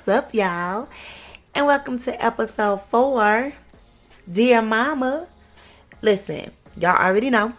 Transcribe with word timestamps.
What's 0.00 0.08
up, 0.08 0.32
y'all? 0.32 0.88
And 1.54 1.66
welcome 1.66 1.98
to 1.98 2.24
episode 2.24 2.80
four. 2.80 3.52
Dear 4.32 4.62
Mama. 4.62 5.28
Listen, 6.00 6.52
y'all 6.78 6.96
already 6.96 7.28
know 7.28 7.52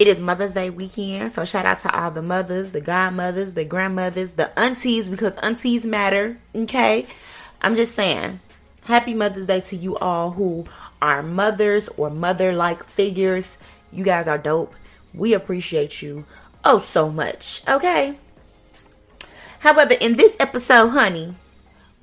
it 0.00 0.08
is 0.08 0.20
Mother's 0.20 0.54
Day 0.54 0.68
weekend. 0.68 1.30
So 1.30 1.44
shout 1.44 1.64
out 1.64 1.78
to 1.78 1.96
all 1.96 2.10
the 2.10 2.22
mothers, 2.22 2.72
the 2.72 2.80
godmothers, 2.80 3.52
the 3.52 3.64
grandmothers, 3.64 4.32
the 4.32 4.58
aunties, 4.58 5.08
because 5.08 5.36
aunties 5.36 5.86
matter. 5.86 6.38
Okay? 6.56 7.06
I'm 7.60 7.76
just 7.76 7.94
saying. 7.94 8.40
Happy 8.82 9.14
Mother's 9.14 9.46
Day 9.46 9.60
to 9.60 9.76
you 9.76 9.96
all 9.98 10.32
who 10.32 10.66
are 11.00 11.22
mothers 11.22 11.86
or 11.90 12.10
mother 12.10 12.52
like 12.52 12.82
figures. 12.82 13.58
You 13.92 14.02
guys 14.02 14.26
are 14.26 14.38
dope. 14.38 14.74
We 15.14 15.34
appreciate 15.34 16.02
you 16.02 16.26
oh 16.64 16.80
so 16.80 17.10
much. 17.10 17.62
Okay? 17.68 18.16
However, 19.62 19.94
in 20.00 20.16
this 20.16 20.36
episode, 20.40 20.88
honey, 20.88 21.36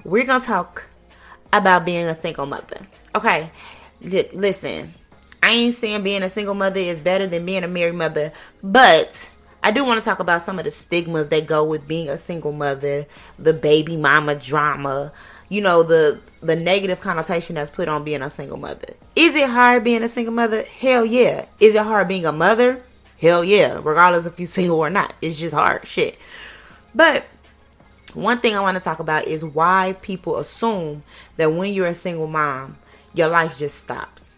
we're 0.05 0.25
going 0.25 0.39
to 0.39 0.47
talk 0.47 0.85
about 1.51 1.83
being 1.83 2.05
a 2.05 2.15
single 2.15 2.45
mother. 2.45 2.87
Okay? 3.13 3.51
L- 4.01 4.23
listen, 4.31 4.93
I 5.43 5.51
ain't 5.51 5.75
saying 5.75 6.01
being 6.03 6.23
a 6.23 6.29
single 6.29 6.53
mother 6.55 6.79
is 6.79 7.01
better 7.01 7.27
than 7.27 7.45
being 7.45 7.65
a 7.65 7.67
married 7.67 7.95
mother, 7.95 8.31
but 8.63 9.29
I 9.61 9.71
do 9.71 9.83
want 9.83 10.01
to 10.01 10.09
talk 10.09 10.19
about 10.19 10.41
some 10.41 10.57
of 10.57 10.63
the 10.63 10.71
stigmas 10.71 11.27
that 11.29 11.47
go 11.47 11.65
with 11.65 11.85
being 11.85 12.07
a 12.07 12.17
single 12.17 12.53
mother, 12.53 13.05
the 13.37 13.53
baby 13.53 13.97
mama 13.97 14.35
drama, 14.35 15.11
you 15.49 15.59
know, 15.59 15.83
the 15.83 16.21
the 16.41 16.55
negative 16.55 17.01
connotation 17.01 17.55
that's 17.55 17.71
put 17.71 17.89
on 17.89 18.05
being 18.05 18.21
a 18.21 18.29
single 18.29 18.55
mother. 18.55 18.93
Is 19.17 19.35
it 19.35 19.49
hard 19.49 19.83
being 19.83 20.03
a 20.03 20.07
single 20.07 20.33
mother? 20.33 20.63
Hell 20.63 21.05
yeah. 21.05 21.45
Is 21.59 21.75
it 21.75 21.83
hard 21.83 22.07
being 22.07 22.25
a 22.25 22.31
mother? 22.31 22.81
Hell 23.19 23.43
yeah. 23.43 23.81
Regardless 23.83 24.25
if 24.25 24.39
you're 24.39 24.47
single 24.47 24.79
or 24.79 24.89
not. 24.89 25.13
It's 25.21 25.37
just 25.37 25.53
hard 25.53 25.85
shit. 25.85 26.17
But 26.95 27.25
one 28.21 28.39
thing 28.39 28.55
I 28.55 28.61
want 28.61 28.77
to 28.77 28.83
talk 28.83 28.99
about 28.99 29.27
is 29.27 29.43
why 29.43 29.95
people 30.01 30.37
assume 30.37 31.03
that 31.37 31.53
when 31.53 31.73
you're 31.73 31.87
a 31.87 31.95
single 31.95 32.27
mom, 32.27 32.77
your 33.13 33.27
life 33.27 33.57
just 33.57 33.77
stops. 33.77 34.29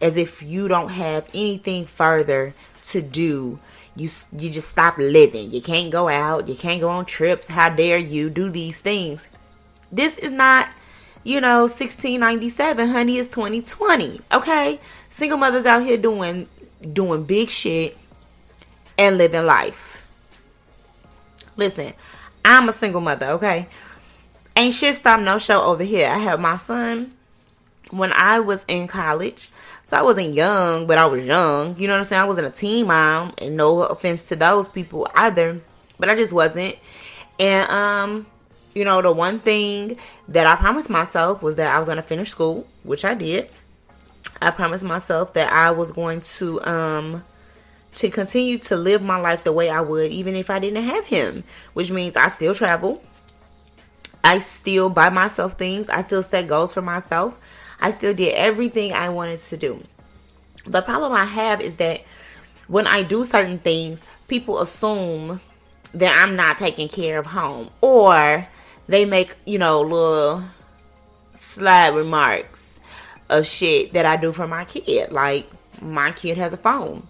As 0.00 0.16
if 0.16 0.42
you 0.42 0.68
don't 0.68 0.90
have 0.90 1.28
anything 1.34 1.86
further 1.86 2.54
to 2.86 3.02
do. 3.02 3.58
You 3.96 4.10
you 4.36 4.50
just 4.50 4.68
stop 4.68 4.98
living. 4.98 5.50
You 5.50 5.62
can't 5.62 5.90
go 5.90 6.08
out, 6.08 6.48
you 6.48 6.54
can't 6.54 6.80
go 6.80 6.90
on 6.90 7.06
trips. 7.06 7.48
How 7.48 7.70
dare 7.70 7.96
you 7.96 8.28
do 8.28 8.50
these 8.50 8.78
things? 8.78 9.26
This 9.90 10.18
is 10.18 10.30
not, 10.30 10.68
you 11.24 11.40
know, 11.40 11.62
1697, 11.62 12.88
honey, 12.88 13.18
it's 13.18 13.28
2020. 13.28 14.20
Okay? 14.32 14.80
Single 15.08 15.38
mothers 15.38 15.64
out 15.64 15.82
here 15.82 15.96
doing 15.96 16.46
doing 16.92 17.24
big 17.24 17.48
shit 17.48 17.96
and 18.98 19.16
living 19.16 19.46
life. 19.46 19.96
Listen, 21.56 21.94
I'm 22.46 22.68
a 22.68 22.72
single 22.72 23.00
mother, 23.00 23.26
okay? 23.30 23.66
Ain't 24.54 24.72
shit 24.72 24.94
stop 24.94 25.20
no 25.20 25.36
show 25.36 25.62
over 25.62 25.82
here. 25.82 26.08
I 26.08 26.18
have 26.18 26.40
my 26.40 26.56
son 26.56 27.12
when 27.90 28.12
I 28.12 28.38
was 28.38 28.64
in 28.68 28.86
college. 28.86 29.50
So 29.82 29.96
I 29.96 30.02
wasn't 30.02 30.32
young, 30.32 30.86
but 30.86 30.96
I 30.96 31.06
was 31.06 31.24
young. 31.24 31.76
You 31.76 31.88
know 31.88 31.94
what 31.94 31.98
I'm 31.98 32.04
saying? 32.04 32.22
I 32.22 32.24
wasn't 32.24 32.46
a 32.46 32.50
teen 32.50 32.86
mom, 32.86 33.34
and 33.38 33.56
no 33.56 33.82
offense 33.82 34.22
to 34.24 34.36
those 34.36 34.68
people 34.68 35.08
either, 35.14 35.60
but 35.98 36.08
I 36.08 36.14
just 36.14 36.32
wasn't. 36.32 36.76
And 37.40 37.68
um, 37.68 38.26
you 38.74 38.84
know, 38.84 39.02
the 39.02 39.12
one 39.12 39.40
thing 39.40 39.98
that 40.28 40.46
I 40.46 40.54
promised 40.54 40.88
myself 40.88 41.42
was 41.42 41.56
that 41.56 41.74
I 41.74 41.78
was 41.80 41.88
gonna 41.88 42.02
finish 42.02 42.30
school, 42.30 42.66
which 42.84 43.04
I 43.04 43.14
did. 43.14 43.50
I 44.40 44.50
promised 44.50 44.84
myself 44.84 45.32
that 45.32 45.52
I 45.52 45.72
was 45.72 45.90
going 45.90 46.20
to 46.20 46.62
um 46.62 47.24
to 47.96 48.10
continue 48.10 48.58
to 48.58 48.76
live 48.76 49.02
my 49.02 49.16
life 49.16 49.42
the 49.42 49.52
way 49.52 49.70
I 49.70 49.80
would 49.80 50.12
even 50.12 50.34
if 50.34 50.50
I 50.50 50.58
didn't 50.58 50.84
have 50.84 51.06
him, 51.06 51.44
which 51.72 51.90
means 51.90 52.16
I 52.16 52.28
still 52.28 52.54
travel. 52.54 53.02
I 54.22 54.38
still 54.40 54.90
buy 54.90 55.08
myself 55.08 55.56
things. 55.56 55.88
I 55.88 56.02
still 56.02 56.22
set 56.22 56.46
goals 56.46 56.72
for 56.72 56.82
myself. 56.82 57.38
I 57.80 57.90
still 57.92 58.12
did 58.12 58.34
everything 58.34 58.92
I 58.92 59.08
wanted 59.08 59.40
to 59.40 59.56
do. 59.56 59.82
The 60.66 60.82
problem 60.82 61.12
I 61.12 61.24
have 61.24 61.60
is 61.60 61.76
that 61.76 62.02
when 62.68 62.86
I 62.86 63.02
do 63.02 63.24
certain 63.24 63.58
things, 63.58 64.04
people 64.28 64.60
assume 64.60 65.40
that 65.94 66.20
I'm 66.20 66.36
not 66.36 66.56
taking 66.56 66.88
care 66.88 67.18
of 67.18 67.26
home 67.26 67.70
or 67.80 68.46
they 68.88 69.04
make, 69.04 69.36
you 69.46 69.58
know, 69.58 69.80
little 69.80 70.42
slide 71.38 71.94
remarks 71.94 72.74
of 73.30 73.46
shit 73.46 73.92
that 73.94 74.04
I 74.04 74.16
do 74.16 74.32
for 74.32 74.46
my 74.46 74.64
kid. 74.66 75.12
Like 75.12 75.48
my 75.80 76.10
kid 76.10 76.36
has 76.36 76.52
a 76.52 76.58
phone 76.58 77.02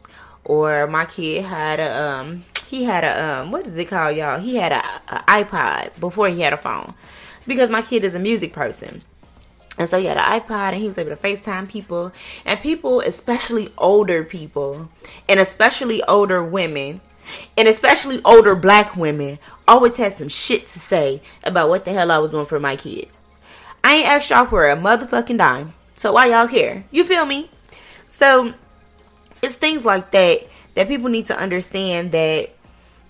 or 0.47 0.87
my 0.87 1.05
kid 1.05 1.45
had 1.45 1.81
a 1.81 2.03
um 2.03 2.45
he 2.69 2.85
had 2.85 3.05
a 3.05 3.25
um 3.25 3.51
what 3.51 3.67
is 3.67 3.77
it 3.77 3.87
called 3.87 4.17
y'all? 4.17 4.41
He 4.41 4.57
had 4.57 4.73
a, 4.73 4.79
a 5.09 5.45
ipod 5.45 5.99
before 6.01 6.29
he 6.29 6.41
had 6.41 6.53
a 6.53 6.57
phone. 6.57 6.95
Because 7.47 7.69
my 7.69 7.83
kid 7.83 8.03
is 8.03 8.15
a 8.15 8.19
music 8.19 8.53
person. 8.53 9.03
And 9.79 9.91
so 9.91 9.99
he 9.99 10.07
had 10.07 10.17
an 10.17 10.41
ipod 10.41 10.73
and 10.73 10.81
he 10.81 10.87
was 10.87 10.99
able 10.99 11.11
to 11.11 11.17
facetime 11.17 11.69
people. 11.69 12.13
And 12.45 12.61
people 12.61 13.01
especially 13.01 13.69
older 13.77 14.25
people 14.25 14.89
and 15.29 15.39
especially 15.39 16.03
older 16.05 16.43
women 16.43 17.01
and 17.59 17.67
especially 17.67 18.21
older 18.25 18.55
black 18.55 18.97
women 18.97 19.39
always 19.67 19.97
had 19.97 20.13
some 20.13 20.29
shit 20.29 20.69
to 20.69 20.79
say 20.79 21.21
about 21.43 21.69
what 21.69 21.85
the 21.85 21.93
hell 21.93 22.13
i 22.13 22.19
was 22.19 22.31
doing 22.31 22.47
for 22.47 22.61
my 22.61 22.77
kid. 22.77 23.09
I 23.83 23.97
ain't 23.97 24.09
asked 24.09 24.31
y'all 24.31 24.47
for 24.47 24.69
a 24.69 24.77
motherfucking 24.77 25.39
dime. 25.39 25.73
So 25.95 26.13
why 26.13 26.27
y'all 26.27 26.47
care? 26.47 26.85
You 26.91 27.05
feel 27.05 27.27
me? 27.27 27.51
So 28.09 28.55
it's 29.47 29.55
things 29.55 29.85
like 29.85 30.11
that 30.11 30.47
that 30.75 30.89
people 30.89 31.09
need 31.09 31.27
to 31.27 31.39
understand 31.39 32.13
that 32.13 32.51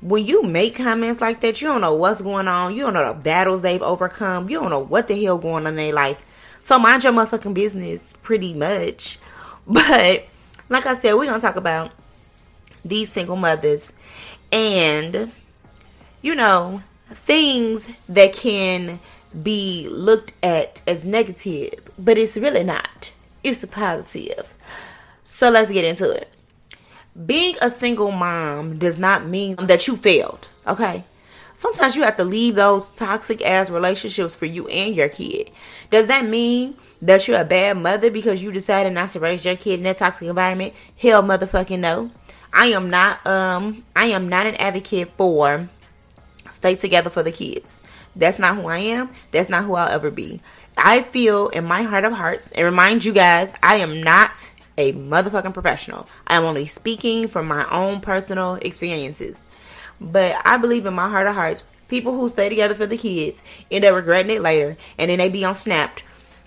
when 0.00 0.24
you 0.24 0.42
make 0.42 0.76
comments 0.76 1.20
like 1.20 1.40
that, 1.40 1.60
you 1.60 1.66
don't 1.66 1.80
know 1.80 1.94
what's 1.94 2.20
going 2.20 2.46
on. 2.46 2.74
You 2.74 2.84
don't 2.84 2.94
know 2.94 3.12
the 3.12 3.18
battles 3.18 3.62
they've 3.62 3.82
overcome. 3.82 4.48
You 4.48 4.60
don't 4.60 4.70
know 4.70 4.78
what 4.78 5.08
the 5.08 5.20
hell 5.20 5.38
going 5.38 5.66
on 5.66 5.68
in 5.68 5.76
their 5.76 5.92
life. 5.92 6.60
So 6.62 6.78
mind 6.78 7.02
your 7.02 7.12
motherfucking 7.12 7.54
business 7.54 8.12
pretty 8.22 8.54
much. 8.54 9.18
But 9.68 10.28
like 10.68 10.86
I 10.86 10.94
said, 10.94 11.14
we're 11.14 11.26
gonna 11.26 11.40
talk 11.40 11.56
about 11.56 11.90
these 12.84 13.10
single 13.10 13.34
mothers 13.34 13.90
and 14.52 15.32
you 16.22 16.36
know 16.36 16.82
things 17.10 17.86
that 18.06 18.32
can 18.32 19.00
be 19.42 19.88
looked 19.90 20.34
at 20.40 20.82
as 20.86 21.04
negative, 21.04 21.80
but 21.98 22.16
it's 22.16 22.36
really 22.36 22.62
not. 22.62 23.12
It's 23.42 23.64
a 23.64 23.66
positive. 23.66 24.55
So 25.36 25.50
let's 25.50 25.70
get 25.70 25.84
into 25.84 26.10
it. 26.10 26.30
Being 27.26 27.56
a 27.60 27.70
single 27.70 28.10
mom 28.10 28.78
does 28.78 28.96
not 28.96 29.26
mean 29.26 29.56
that 29.56 29.86
you 29.86 29.94
failed, 29.94 30.48
okay? 30.66 31.04
Sometimes 31.52 31.94
you 31.94 32.04
have 32.04 32.16
to 32.16 32.24
leave 32.24 32.54
those 32.54 32.88
toxic 32.88 33.44
ass 33.44 33.68
relationships 33.68 34.34
for 34.34 34.46
you 34.46 34.66
and 34.68 34.96
your 34.96 35.10
kid. 35.10 35.50
Does 35.90 36.06
that 36.06 36.24
mean 36.24 36.78
that 37.02 37.28
you're 37.28 37.38
a 37.38 37.44
bad 37.44 37.76
mother 37.76 38.10
because 38.10 38.42
you 38.42 38.50
decided 38.50 38.94
not 38.94 39.10
to 39.10 39.20
raise 39.20 39.44
your 39.44 39.56
kid 39.56 39.80
in 39.80 39.82
that 39.82 39.98
toxic 39.98 40.26
environment? 40.26 40.72
Hell 40.96 41.22
motherfucking 41.22 41.80
no. 41.80 42.10
I 42.54 42.68
am 42.68 42.88
not 42.88 43.26
um 43.26 43.84
I 43.94 44.06
am 44.06 44.30
not 44.30 44.46
an 44.46 44.54
advocate 44.54 45.10
for 45.18 45.68
stay 46.50 46.76
together 46.76 47.10
for 47.10 47.22
the 47.22 47.32
kids. 47.32 47.82
That's 48.14 48.38
not 48.38 48.56
who 48.56 48.68
I 48.68 48.78
am. 48.78 49.10
That's 49.32 49.50
not 49.50 49.64
who 49.64 49.74
I'll 49.74 49.92
ever 49.92 50.10
be. 50.10 50.40
I 50.78 51.02
feel 51.02 51.48
in 51.48 51.66
my 51.66 51.82
heart 51.82 52.04
of 52.04 52.14
hearts 52.14 52.52
and 52.52 52.64
remind 52.64 53.04
you 53.04 53.12
guys, 53.12 53.52
I 53.62 53.76
am 53.76 54.02
not 54.02 54.50
a 54.78 54.92
motherfucking 54.92 55.54
professional. 55.54 56.08
I 56.26 56.36
am 56.36 56.44
only 56.44 56.66
speaking 56.66 57.28
from 57.28 57.46
my 57.46 57.68
own 57.70 58.00
personal 58.00 58.54
experiences. 58.56 59.40
But 60.00 60.36
I 60.44 60.56
believe 60.58 60.86
in 60.86 60.94
my 60.94 61.08
heart 61.08 61.26
of 61.26 61.34
hearts, 61.34 61.62
people 61.88 62.12
who 62.12 62.28
stay 62.28 62.48
together 62.48 62.74
for 62.74 62.86
the 62.86 62.98
kids 62.98 63.42
end 63.70 63.84
up 63.84 63.94
regretting 63.94 64.36
it 64.36 64.42
later 64.42 64.76
and 64.98 65.10
then 65.10 65.18
they 65.18 65.28
be 65.28 65.44
on 65.44 65.54
Snapped 65.54 66.02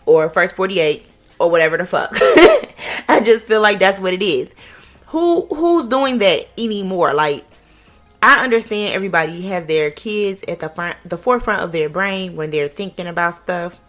or 0.06 0.30
First 0.30 0.56
48 0.56 1.06
or 1.40 1.50
whatever 1.50 1.78
the 1.78 1.86
fuck. 1.86 2.12
I 3.08 3.22
just 3.24 3.46
feel 3.46 3.62
like 3.62 3.80
that's 3.80 4.00
what 4.00 4.14
it 4.14 4.22
is. 4.22 4.54
Who 5.08 5.48
who's 5.48 5.88
doing 5.88 6.20
that 6.20 6.48
anymore? 6.58 7.14
Like 7.14 7.44
I 8.22 8.44
understand 8.44 8.94
everybody 8.94 9.42
has 9.48 9.66
their 9.66 9.90
kids 9.90 10.44
at 10.48 10.60
the 10.60 10.70
front 10.70 10.98
the 11.04 11.18
forefront 11.18 11.62
of 11.64 11.72
their 11.72 11.90
brain 11.90 12.36
when 12.36 12.52
they're 12.52 12.68
thinking 12.68 13.08
about 13.08 13.34
stuff, 13.34 13.80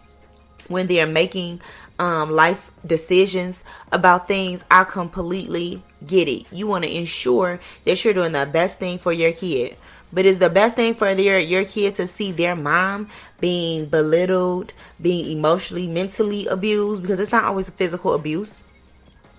when 0.67 0.87
they're 0.87 1.05
making 1.05 1.61
um, 2.01 2.31
life 2.31 2.71
decisions 2.85 3.63
about 3.91 4.27
things, 4.27 4.65
I 4.71 4.85
completely 4.85 5.83
get 6.05 6.27
it. 6.27 6.51
You 6.51 6.65
want 6.65 6.83
to 6.83 6.93
ensure 6.93 7.59
that 7.85 8.03
you're 8.03 8.15
doing 8.15 8.31
the 8.31 8.47
best 8.47 8.79
thing 8.79 8.97
for 8.97 9.13
your 9.13 9.31
kid. 9.31 9.75
But 10.11 10.25
it's 10.25 10.39
the 10.39 10.49
best 10.49 10.75
thing 10.75 10.95
for 10.95 11.13
their 11.13 11.39
your 11.39 11.63
kid 11.63 11.93
to 11.95 12.07
see 12.07 12.31
their 12.31 12.55
mom 12.55 13.07
being 13.39 13.85
belittled, 13.85 14.73
being 14.99 15.31
emotionally, 15.31 15.87
mentally 15.87 16.47
abused 16.47 17.03
because 17.03 17.19
it's 17.19 17.31
not 17.31 17.45
always 17.45 17.69
physical 17.69 18.13
abuse. 18.15 18.63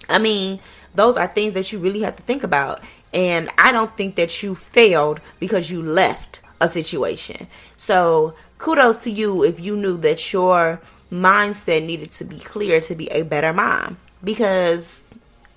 I 0.08 0.18
mean, 0.18 0.60
those 0.94 1.16
are 1.16 1.26
things 1.26 1.54
that 1.54 1.72
you 1.72 1.80
really 1.80 2.00
have 2.02 2.14
to 2.14 2.22
think 2.22 2.44
about. 2.44 2.80
And 3.12 3.50
I 3.58 3.72
don't 3.72 3.94
think 3.96 4.14
that 4.16 4.40
you 4.42 4.54
failed 4.54 5.20
because 5.40 5.68
you 5.68 5.82
left 5.82 6.40
a 6.60 6.68
situation. 6.68 7.48
So, 7.76 8.34
kudos 8.58 8.98
to 8.98 9.10
you 9.10 9.42
if 9.42 9.58
you 9.58 9.76
knew 9.76 9.96
that 9.98 10.32
your 10.32 10.80
mindset 11.12 11.84
needed 11.84 12.10
to 12.10 12.24
be 12.24 12.38
clear 12.38 12.80
to 12.80 12.94
be 12.94 13.06
a 13.12 13.22
better 13.22 13.52
mom 13.52 13.98
because 14.24 15.04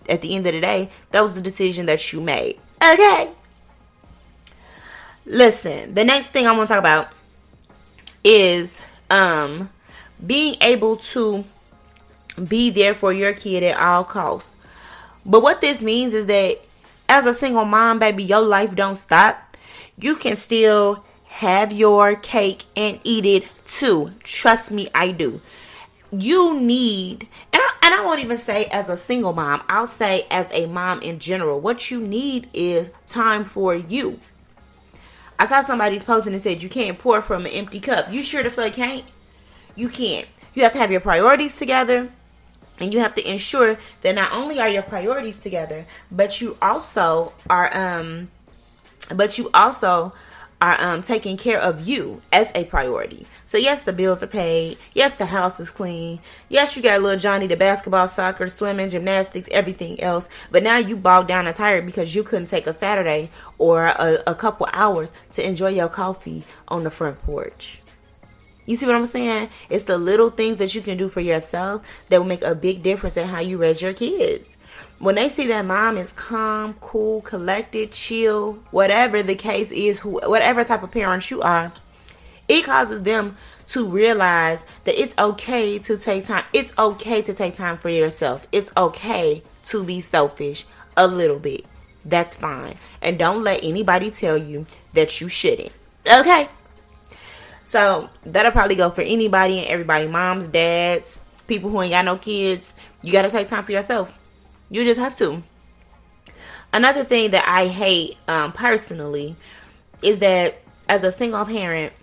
at 0.09 0.21
the 0.21 0.35
end 0.35 0.45
of 0.45 0.53
the 0.53 0.61
day, 0.61 0.89
that 1.11 1.21
was 1.21 1.33
the 1.33 1.41
decision 1.41 1.85
that 1.85 2.11
you 2.11 2.21
made. 2.21 2.59
Okay. 2.83 3.29
Listen, 5.25 5.93
the 5.95 6.03
next 6.03 6.27
thing 6.27 6.45
I 6.45 6.51
want 6.51 6.67
to 6.67 6.73
talk 6.75 6.79
about 6.79 7.09
is 8.23 8.81
um 9.09 9.69
being 10.25 10.55
able 10.61 10.97
to 10.97 11.43
be 12.47 12.69
there 12.69 12.93
for 12.93 13.13
your 13.13 13.33
kid 13.33 13.63
at 13.63 13.79
all 13.79 14.03
costs. 14.03 14.53
But 15.25 15.41
what 15.41 15.61
this 15.61 15.81
means 15.81 16.13
is 16.13 16.25
that 16.27 16.57
as 17.07 17.25
a 17.25 17.33
single 17.33 17.65
mom, 17.65 17.99
baby, 17.99 18.23
your 18.23 18.41
life 18.41 18.75
don't 18.75 18.95
stop. 18.95 19.57
You 19.97 20.15
can 20.15 20.35
still 20.35 21.03
have 21.35 21.73
your 21.73 22.15
cake 22.15 22.63
and 22.77 22.97
eat 23.03 23.25
it 23.25 23.51
too. 23.65 24.13
Trust 24.23 24.71
me, 24.71 24.87
I 24.95 25.11
do. 25.11 25.41
You 26.09 26.57
need, 26.57 27.27
and 27.51 27.61
I, 27.61 27.73
and 27.83 27.93
I 27.93 28.05
won't 28.05 28.21
even 28.21 28.37
say 28.37 28.67
as 28.71 28.87
a 28.87 28.95
single 28.95 29.33
mom, 29.33 29.61
I'll 29.67 29.85
say 29.85 30.27
as 30.31 30.47
a 30.51 30.65
mom 30.65 31.01
in 31.01 31.19
general, 31.19 31.59
what 31.59 31.91
you 31.91 31.99
need 31.99 32.47
is 32.53 32.89
time 33.05 33.43
for 33.43 33.75
you. 33.75 34.17
I 35.37 35.45
saw 35.45 35.59
somebody's 35.59 36.05
posting 36.05 36.31
and 36.31 36.41
said 36.41 36.63
you 36.63 36.69
can't 36.69 36.97
pour 36.97 37.21
from 37.21 37.45
an 37.45 37.51
empty 37.51 37.81
cup. 37.81 38.13
You 38.13 38.23
sure 38.23 38.41
the 38.41 38.49
fuck 38.49 38.71
can't? 38.71 39.03
You 39.75 39.89
can't. 39.89 40.27
You 40.53 40.63
have 40.63 40.71
to 40.71 40.77
have 40.77 40.89
your 40.89 41.01
priorities 41.01 41.53
together 41.53 42.09
and 42.79 42.93
you 42.93 43.01
have 43.01 43.13
to 43.15 43.29
ensure 43.29 43.77
that 43.99 44.15
not 44.15 44.31
only 44.31 44.61
are 44.61 44.69
your 44.69 44.83
priorities 44.83 45.37
together 45.37 45.85
but 46.09 46.39
you 46.39 46.57
also 46.61 47.33
are 47.49 47.75
um 47.75 48.29
but 49.13 49.37
you 49.37 49.49
also 49.53 50.13
are 50.61 50.79
um 50.81 51.01
taking 51.01 51.37
care 51.37 51.59
of 51.59 51.87
you 51.87 52.21
as 52.31 52.51
a 52.55 52.65
priority. 52.65 53.25
So 53.45 53.57
yes 53.57 53.83
the 53.83 53.93
bills 53.93 54.23
are 54.23 54.27
paid. 54.27 54.77
Yes 54.93 55.15
the 55.15 55.25
house 55.25 55.59
is 55.59 55.69
clean. 55.69 56.19
Yes 56.49 56.75
you 56.75 56.83
got 56.83 57.01
little 57.01 57.19
johnny 57.19 57.47
the 57.47 57.57
basketball 57.57 58.07
soccer 58.07 58.47
swimming 58.47 58.89
gymnastics 58.89 59.49
everything 59.51 60.01
else. 60.01 60.29
But 60.51 60.63
now 60.63 60.77
you 60.77 60.95
bogged 60.95 61.27
down 61.27 61.47
and 61.47 61.55
tired 61.55 61.85
because 61.85 62.15
you 62.15 62.23
couldn't 62.23 62.47
take 62.47 62.67
a 62.67 62.73
saturday 62.73 63.29
or 63.57 63.85
a, 63.85 64.23
a 64.27 64.35
couple 64.35 64.67
hours 64.71 65.13
to 65.31 65.47
enjoy 65.47 65.69
your 65.69 65.89
coffee 65.89 66.43
on 66.67 66.83
the 66.83 66.91
front 66.91 67.19
porch. 67.19 67.81
You 68.65 68.75
see 68.75 68.85
what 68.85 68.95
I'm 68.95 69.05
saying? 69.05 69.49
It's 69.69 69.83
the 69.83 69.97
little 69.97 70.29
things 70.29 70.57
that 70.57 70.73
you 70.73 70.81
can 70.81 70.97
do 70.97 71.07
for 71.07 71.21
yourself 71.21 72.07
that 72.09 72.17
will 72.17 72.25
make 72.25 72.43
a 72.43 72.55
big 72.55 72.81
difference 72.81 73.15
in 73.15 73.27
how 73.27 73.39
you 73.39 73.57
raise 73.57 73.81
your 73.81 73.93
kids. 73.93 74.57
When 74.99 75.15
they 75.15 75.29
see 75.29 75.47
that 75.47 75.65
mom 75.65 75.97
is 75.97 76.13
calm, 76.13 76.75
cool, 76.79 77.21
collected, 77.21 77.91
chill, 77.91 78.53
whatever 78.71 79.21
the 79.21 79.35
case 79.35 79.71
is, 79.71 79.99
who, 79.99 80.19
whatever 80.19 80.63
type 80.63 80.83
of 80.83 80.91
parent 80.91 81.29
you 81.29 81.41
are, 81.41 81.71
it 82.47 82.63
causes 82.63 83.03
them 83.03 83.35
to 83.67 83.87
realize 83.87 84.63
that 84.83 84.99
it's 84.99 85.17
okay 85.17 85.79
to 85.79 85.97
take 85.97 86.25
time. 86.25 86.43
It's 86.53 86.77
okay 86.77 87.21
to 87.23 87.33
take 87.33 87.55
time 87.55 87.77
for 87.77 87.89
yourself. 87.89 88.47
It's 88.51 88.71
okay 88.77 89.41
to 89.65 89.83
be 89.83 90.01
selfish 90.01 90.65
a 90.95 91.07
little 91.07 91.39
bit. 91.39 91.65
That's 92.05 92.35
fine. 92.35 92.75
And 93.01 93.17
don't 93.17 93.43
let 93.43 93.63
anybody 93.63 94.11
tell 94.11 94.37
you 94.37 94.67
that 94.93 95.19
you 95.19 95.27
shouldn't. 95.27 95.71
Okay? 96.11 96.47
So 97.63 98.09
that'll 98.21 98.51
probably 98.51 98.75
go 98.75 98.91
for 98.91 99.01
anybody 99.01 99.59
and 99.59 99.67
everybody 99.67 100.07
moms, 100.07 100.47
dads, 100.47 101.43
people 101.47 101.71
who 101.71 101.81
ain't 101.81 101.91
got 101.91 102.05
no 102.05 102.17
kids. 102.17 102.75
You 103.01 103.11
got 103.11 103.23
to 103.23 103.31
take 103.31 103.47
time 103.47 103.63
for 103.63 103.71
yourself. 103.71 104.15
You 104.69 104.83
just 104.83 104.99
have 104.99 105.15
to. 105.17 105.43
Another 106.73 107.03
thing 107.03 107.31
that 107.31 107.47
I 107.47 107.67
hate 107.67 108.17
um, 108.27 108.51
personally 108.51 109.35
is 110.01 110.19
that 110.19 110.61
as 110.89 111.03
a 111.03 111.11
single 111.11 111.45
parent, 111.45 111.93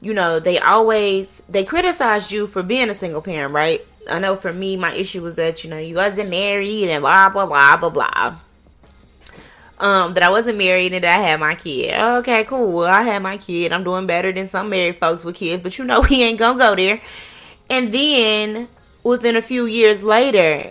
you 0.00 0.14
know, 0.14 0.40
they 0.40 0.58
always 0.58 1.42
they 1.48 1.64
criticize 1.64 2.32
you 2.32 2.46
for 2.46 2.62
being 2.62 2.90
a 2.90 2.94
single 2.94 3.22
parent, 3.22 3.54
right? 3.54 3.86
I 4.08 4.18
know 4.18 4.36
for 4.36 4.52
me, 4.52 4.76
my 4.76 4.92
issue 4.94 5.22
was 5.22 5.36
that 5.36 5.64
you 5.64 5.70
know 5.70 5.78
you 5.78 5.94
wasn't 5.94 6.30
married 6.30 6.88
and 6.88 7.02
blah 7.02 7.28
blah 7.30 7.46
blah 7.46 7.76
blah 7.76 7.90
blah 7.90 8.38
um, 9.78 10.14
that 10.14 10.22
I 10.22 10.30
wasn't 10.30 10.58
married 10.58 10.92
and 10.92 11.04
that 11.04 11.18
I 11.18 11.22
had 11.22 11.40
my 11.40 11.54
kid. 11.54 11.94
Okay, 11.94 12.44
cool. 12.44 12.80
I 12.80 13.02
had 13.02 13.22
my 13.22 13.36
kid. 13.36 13.72
I'm 13.72 13.84
doing 13.84 14.06
better 14.06 14.32
than 14.32 14.46
some 14.46 14.70
married 14.70 14.98
folks 14.98 15.24
with 15.24 15.36
kids, 15.36 15.62
but 15.62 15.78
you 15.78 15.84
know 15.84 16.00
we 16.10 16.22
ain't 16.22 16.38
gonna 16.38 16.58
go 16.58 16.74
there. 16.74 17.00
And 17.68 17.92
then 17.92 18.68
within 19.02 19.36
a 19.36 19.42
few 19.42 19.66
years 19.66 20.02
later, 20.02 20.70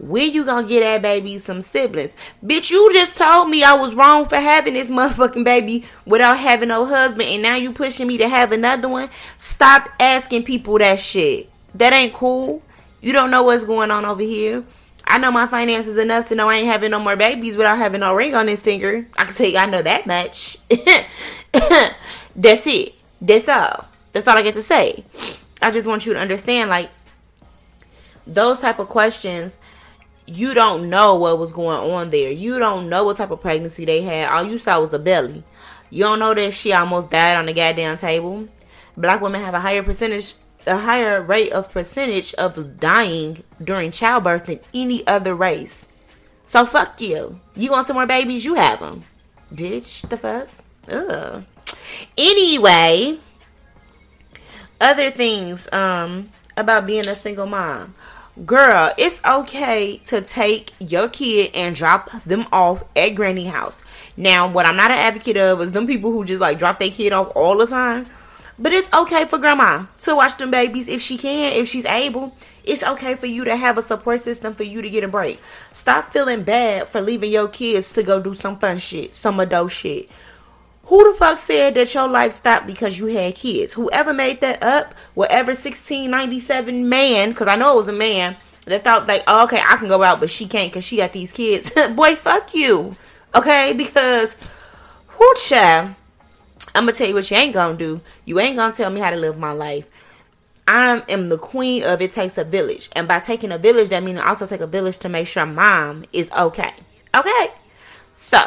when 0.00 0.32
you 0.32 0.44
gonna 0.44 0.66
get 0.66 0.80
that 0.80 1.02
baby 1.02 1.38
some 1.38 1.60
siblings? 1.60 2.14
Bitch, 2.44 2.70
you 2.70 2.92
just 2.92 3.16
told 3.16 3.50
me 3.50 3.64
I 3.64 3.74
was 3.74 3.94
wrong 3.94 4.26
for 4.26 4.36
having 4.36 4.74
this 4.74 4.90
motherfucking 4.90 5.44
baby 5.44 5.84
without 6.06 6.38
having 6.38 6.68
no 6.68 6.86
husband, 6.86 7.28
and 7.28 7.42
now 7.42 7.56
you 7.56 7.72
pushing 7.72 8.06
me 8.06 8.18
to 8.18 8.28
have 8.28 8.52
another 8.52 8.88
one. 8.88 9.10
Stop 9.36 9.88
asking 9.98 10.44
people 10.44 10.78
that 10.78 11.00
shit. 11.00 11.50
That 11.74 11.92
ain't 11.92 12.14
cool. 12.14 12.62
You 13.00 13.12
don't 13.12 13.30
know 13.30 13.42
what's 13.42 13.64
going 13.64 13.90
on 13.90 14.04
over 14.04 14.22
here. 14.22 14.64
I 15.06 15.18
know 15.18 15.30
my 15.30 15.46
finances 15.46 15.96
enough 15.96 16.28
to 16.28 16.34
know 16.34 16.48
I 16.48 16.56
ain't 16.56 16.66
having 16.66 16.90
no 16.90 16.98
more 16.98 17.16
babies 17.16 17.56
without 17.56 17.78
having 17.78 18.00
no 18.00 18.14
ring 18.14 18.34
on 18.34 18.46
this 18.46 18.62
finger. 18.62 19.06
I 19.16 19.24
can 19.24 19.34
tell 19.34 19.46
you 19.46 19.56
I 19.56 19.66
know 19.66 19.82
that 19.82 20.06
much. 20.06 20.58
That's 22.36 22.66
it. 22.66 22.94
That's 23.20 23.48
all. 23.48 23.86
That's 24.12 24.28
all 24.28 24.36
I 24.36 24.42
get 24.42 24.54
to 24.54 24.62
say. 24.62 25.04
I 25.62 25.70
just 25.70 25.86
want 25.86 26.06
you 26.06 26.12
to 26.12 26.20
understand 26.20 26.70
like 26.70 26.90
those 28.26 28.60
type 28.60 28.78
of 28.78 28.88
questions 28.88 29.56
you 30.28 30.54
don't 30.54 30.90
know 30.90 31.14
what 31.14 31.38
was 31.38 31.52
going 31.52 31.90
on 31.90 32.10
there. 32.10 32.30
You 32.30 32.58
don't 32.58 32.88
know 32.88 33.04
what 33.04 33.16
type 33.16 33.30
of 33.30 33.40
pregnancy 33.40 33.84
they 33.84 34.02
had. 34.02 34.28
All 34.28 34.44
you 34.44 34.58
saw 34.58 34.80
was 34.80 34.92
a 34.92 34.98
belly. 34.98 35.42
You 35.90 36.04
don't 36.04 36.18
know 36.18 36.34
that 36.34 36.52
she 36.52 36.72
almost 36.72 37.10
died 37.10 37.36
on 37.36 37.46
the 37.46 37.54
goddamn 37.54 37.96
table. 37.96 38.48
Black 38.96 39.20
women 39.20 39.40
have 39.42 39.54
a 39.54 39.60
higher 39.60 39.82
percentage 39.82 40.34
a 40.66 40.76
higher 40.76 41.22
rate 41.22 41.52
of 41.52 41.72
percentage 41.72 42.34
of 42.34 42.78
dying 42.78 43.42
during 43.62 43.90
childbirth 43.90 44.46
than 44.46 44.60
any 44.74 45.06
other 45.06 45.34
race. 45.34 45.86
So 46.44 46.66
fuck 46.66 47.00
you. 47.00 47.36
You 47.56 47.70
want 47.70 47.86
some 47.86 47.96
more 47.96 48.06
babies? 48.06 48.44
You 48.44 48.54
have 48.54 48.80
them. 48.80 49.04
Bitch, 49.54 50.06
the 50.08 50.16
fuck? 50.16 50.48
Ugh. 50.90 51.44
Anyway, 52.16 53.18
other 54.80 55.10
things 55.10 55.68
um 55.72 56.28
about 56.56 56.86
being 56.86 57.08
a 57.08 57.14
single 57.14 57.46
mom. 57.46 57.94
Girl, 58.46 58.92
it's 58.96 59.20
okay 59.24 59.98
to 60.04 60.20
take 60.20 60.72
your 60.78 61.08
kid 61.08 61.50
and 61.54 61.74
drop 61.74 62.10
them 62.22 62.46
off 62.52 62.84
at 62.94 63.16
granny 63.16 63.46
house. 63.46 63.82
Now, 64.16 64.50
what 64.50 64.66
I'm 64.66 64.76
not 64.76 64.90
an 64.90 64.98
advocate 64.98 65.36
of 65.36 65.60
is 65.60 65.72
them 65.72 65.86
people 65.86 66.12
who 66.12 66.24
just 66.24 66.40
like 66.40 66.58
drop 66.58 66.78
their 66.78 66.90
kid 66.90 67.12
off 67.12 67.32
all 67.34 67.56
the 67.56 67.66
time. 67.66 68.06
But 68.58 68.72
it's 68.72 68.92
okay 68.92 69.24
for 69.24 69.38
grandma 69.38 69.86
to 70.00 70.16
watch 70.16 70.36
them 70.36 70.50
babies 70.50 70.88
if 70.88 71.00
she 71.00 71.16
can, 71.16 71.52
if 71.52 71.68
she's 71.68 71.84
able. 71.84 72.34
It's 72.64 72.82
okay 72.82 73.14
for 73.14 73.26
you 73.26 73.44
to 73.44 73.56
have 73.56 73.78
a 73.78 73.82
support 73.82 74.20
system 74.20 74.54
for 74.54 74.64
you 74.64 74.82
to 74.82 74.90
get 74.90 75.04
a 75.04 75.08
break. 75.08 75.40
Stop 75.72 76.12
feeling 76.12 76.42
bad 76.42 76.88
for 76.88 77.00
leaving 77.00 77.30
your 77.30 77.48
kids 77.48 77.92
to 77.94 78.02
go 78.02 78.20
do 78.20 78.34
some 78.34 78.58
fun 78.58 78.78
shit, 78.78 79.14
some 79.14 79.40
adult 79.40 79.72
shit. 79.72 80.10
Who 80.88 81.12
the 81.12 81.18
fuck 81.18 81.38
said 81.38 81.74
that 81.74 81.92
your 81.94 82.08
life 82.08 82.32
stopped 82.32 82.66
because 82.66 82.98
you 82.98 83.06
had 83.06 83.34
kids? 83.34 83.74
Whoever 83.74 84.14
made 84.14 84.40
that 84.40 84.62
up, 84.62 84.94
whatever 85.14 85.50
1697 85.50 86.88
man, 86.88 87.30
because 87.30 87.46
I 87.46 87.56
know 87.56 87.74
it 87.74 87.76
was 87.76 87.88
a 87.88 87.92
man 87.92 88.36
that 88.64 88.84
thought 88.84 89.06
like, 89.06 89.22
oh, 89.26 89.44
okay, 89.44 89.60
I 89.60 89.76
can 89.76 89.88
go 89.88 90.02
out, 90.02 90.18
but 90.18 90.30
she 90.30 90.46
can't 90.46 90.72
because 90.72 90.84
she 90.84 90.96
got 90.96 91.12
these 91.12 91.32
kids. 91.32 91.70
Boy, 91.94 92.14
fuck 92.16 92.54
you. 92.54 92.96
Okay, 93.34 93.74
because 93.74 94.36
whoo 95.18 95.34
child 95.36 95.94
I'm 96.74 96.84
gonna 96.84 96.92
tell 96.92 97.08
you 97.08 97.14
what 97.14 97.30
you 97.30 97.36
ain't 97.36 97.54
gonna 97.54 97.76
do. 97.76 98.00
You 98.24 98.40
ain't 98.40 98.56
gonna 98.56 98.74
tell 98.74 98.90
me 98.90 99.00
how 99.00 99.10
to 99.10 99.16
live 99.16 99.38
my 99.38 99.52
life. 99.52 99.84
I 100.66 101.02
am 101.08 101.28
the 101.28 101.38
queen 101.38 101.82
of 101.82 102.00
it 102.02 102.12
takes 102.12 102.38
a 102.38 102.44
village. 102.44 102.90
And 102.92 103.08
by 103.08 103.20
taking 103.20 103.52
a 103.52 103.58
village, 103.58 103.88
that 103.88 104.02
means 104.02 104.20
I 104.20 104.28
also 104.28 104.46
take 104.46 104.60
a 104.60 104.66
village 104.66 104.98
to 105.00 105.08
make 105.08 105.26
sure 105.26 105.44
mom 105.46 106.04
is 106.12 106.30
okay. 106.30 106.72
Okay? 107.14 107.52
So, 108.14 108.38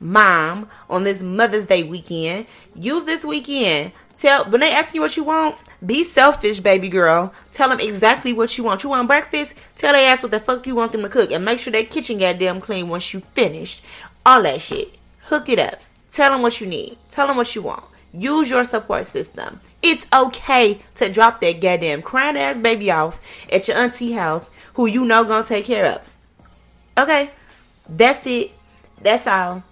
mom, 0.00 0.68
on 0.88 1.04
this 1.04 1.22
Mother's 1.22 1.66
Day 1.66 1.82
weekend, 1.82 2.46
use 2.74 3.04
this 3.04 3.24
weekend. 3.24 3.92
Tell 4.16 4.48
when 4.50 4.60
they 4.60 4.72
ask 4.72 4.94
you 4.94 5.02
what 5.02 5.16
you 5.16 5.24
want, 5.24 5.56
be 5.84 6.02
selfish, 6.02 6.60
baby 6.60 6.88
girl. 6.88 7.34
Tell 7.52 7.68
them 7.68 7.80
exactly 7.80 8.32
what 8.32 8.56
you 8.56 8.64
want. 8.64 8.82
You 8.82 8.90
want 8.90 9.08
breakfast? 9.08 9.54
Tell 9.76 9.92
they 9.92 10.06
ask 10.06 10.22
what 10.22 10.32
the 10.32 10.40
fuck 10.40 10.66
you 10.66 10.74
want 10.74 10.92
them 10.92 11.02
to 11.02 11.08
cook. 11.08 11.30
And 11.30 11.44
make 11.44 11.58
sure 11.58 11.72
their 11.72 11.84
kitchen 11.84 12.18
goddamn 12.18 12.60
clean 12.60 12.88
once 12.88 13.12
you 13.12 13.20
finished. 13.34 13.84
All 14.24 14.42
that 14.42 14.62
shit. 14.62 14.96
Hook 15.24 15.48
it 15.48 15.58
up. 15.58 15.80
Tell 16.10 16.30
them 16.30 16.40
what 16.40 16.60
you 16.60 16.66
need. 16.66 16.96
Tell 17.10 17.26
them 17.26 17.36
what 17.36 17.54
you 17.54 17.62
want. 17.62 17.84
Use 18.12 18.48
your 18.48 18.64
support 18.64 19.04
system. 19.04 19.60
It's 19.82 20.06
okay 20.10 20.80
to 20.94 21.12
drop 21.12 21.40
that 21.40 21.60
goddamn 21.60 22.00
crying 22.00 22.38
ass 22.38 22.56
baby 22.56 22.90
off 22.90 23.20
at 23.52 23.68
your 23.68 23.76
auntie 23.76 24.12
house 24.12 24.48
who 24.74 24.86
you 24.86 25.04
know 25.04 25.24
gonna 25.24 25.44
take 25.44 25.66
care 25.66 25.84
of. 25.96 26.12
Okay? 26.96 27.30
That's 27.88 28.26
it. 28.26 28.52
That's 29.02 29.26
all. 29.26 29.62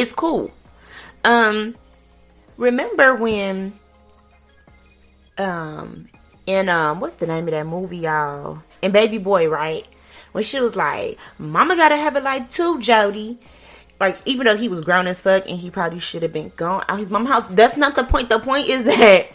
It's 0.00 0.12
cool. 0.12 0.50
Um 1.24 1.74
remember 2.56 3.14
when 3.14 3.74
um 5.38 6.06
in 6.46 6.68
um 6.68 7.00
what's 7.00 7.16
the 7.16 7.26
name 7.26 7.44
of 7.44 7.52
that 7.52 7.66
movie 7.66 7.98
y'all? 7.98 8.62
And 8.82 8.92
Baby 8.92 9.18
Boy, 9.18 9.48
right? 9.48 9.86
When 10.32 10.44
she 10.44 10.60
was 10.60 10.76
like, 10.76 11.16
Mama 11.38 11.76
gotta 11.76 11.96
have 11.96 12.16
a 12.16 12.20
life 12.20 12.48
too, 12.50 12.80
Jody 12.80 13.38
like 14.00 14.18
even 14.26 14.46
though 14.46 14.56
he 14.56 14.68
was 14.68 14.82
grown 14.82 15.06
as 15.06 15.20
fuck 15.20 15.48
and 15.48 15.58
he 15.58 15.70
probably 15.70 15.98
should 15.98 16.22
have 16.22 16.32
been 16.32 16.52
gone 16.56 16.84
out 16.88 16.98
his 16.98 17.10
mama 17.10 17.28
house 17.28 17.46
that's 17.46 17.76
not 17.76 17.94
the 17.94 18.04
point 18.04 18.28
the 18.28 18.38
point 18.38 18.68
is 18.68 18.84
that 18.96 19.26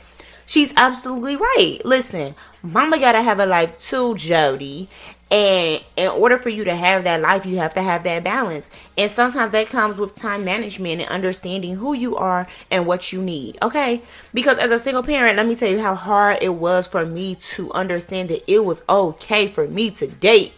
she's 0.45 0.73
absolutely 0.77 1.35
right 1.35 1.79
listen 1.83 2.33
mama 2.61 2.99
gotta 2.99 3.21
have 3.21 3.39
a 3.39 3.45
life 3.45 3.79
too 3.79 4.15
jody 4.15 4.87
And 5.31 5.81
in 5.95 6.09
order 6.09 6.37
for 6.37 6.49
you 6.49 6.65
to 6.65 6.75
have 6.75 7.05
that 7.05 7.21
life, 7.21 7.45
you 7.45 7.55
have 7.57 7.73
to 7.75 7.81
have 7.81 8.03
that 8.03 8.21
balance. 8.21 8.69
And 8.97 9.09
sometimes 9.09 9.53
that 9.53 9.67
comes 9.67 9.97
with 9.97 10.13
time 10.13 10.43
management 10.43 10.99
and 10.99 11.09
understanding 11.09 11.77
who 11.77 11.93
you 11.93 12.17
are 12.17 12.49
and 12.69 12.85
what 12.85 13.13
you 13.13 13.21
need. 13.21 13.57
Okay? 13.61 14.01
Because 14.33 14.57
as 14.57 14.71
a 14.71 14.79
single 14.79 15.03
parent, 15.03 15.37
let 15.37 15.47
me 15.47 15.55
tell 15.55 15.71
you 15.71 15.79
how 15.79 15.95
hard 15.95 16.39
it 16.41 16.55
was 16.55 16.85
for 16.85 17.05
me 17.05 17.35
to 17.35 17.71
understand 17.71 18.29
that 18.29 18.43
it 18.51 18.65
was 18.65 18.83
okay 18.89 19.47
for 19.47 19.65
me 19.67 19.89
to 19.91 20.07
date. 20.07 20.51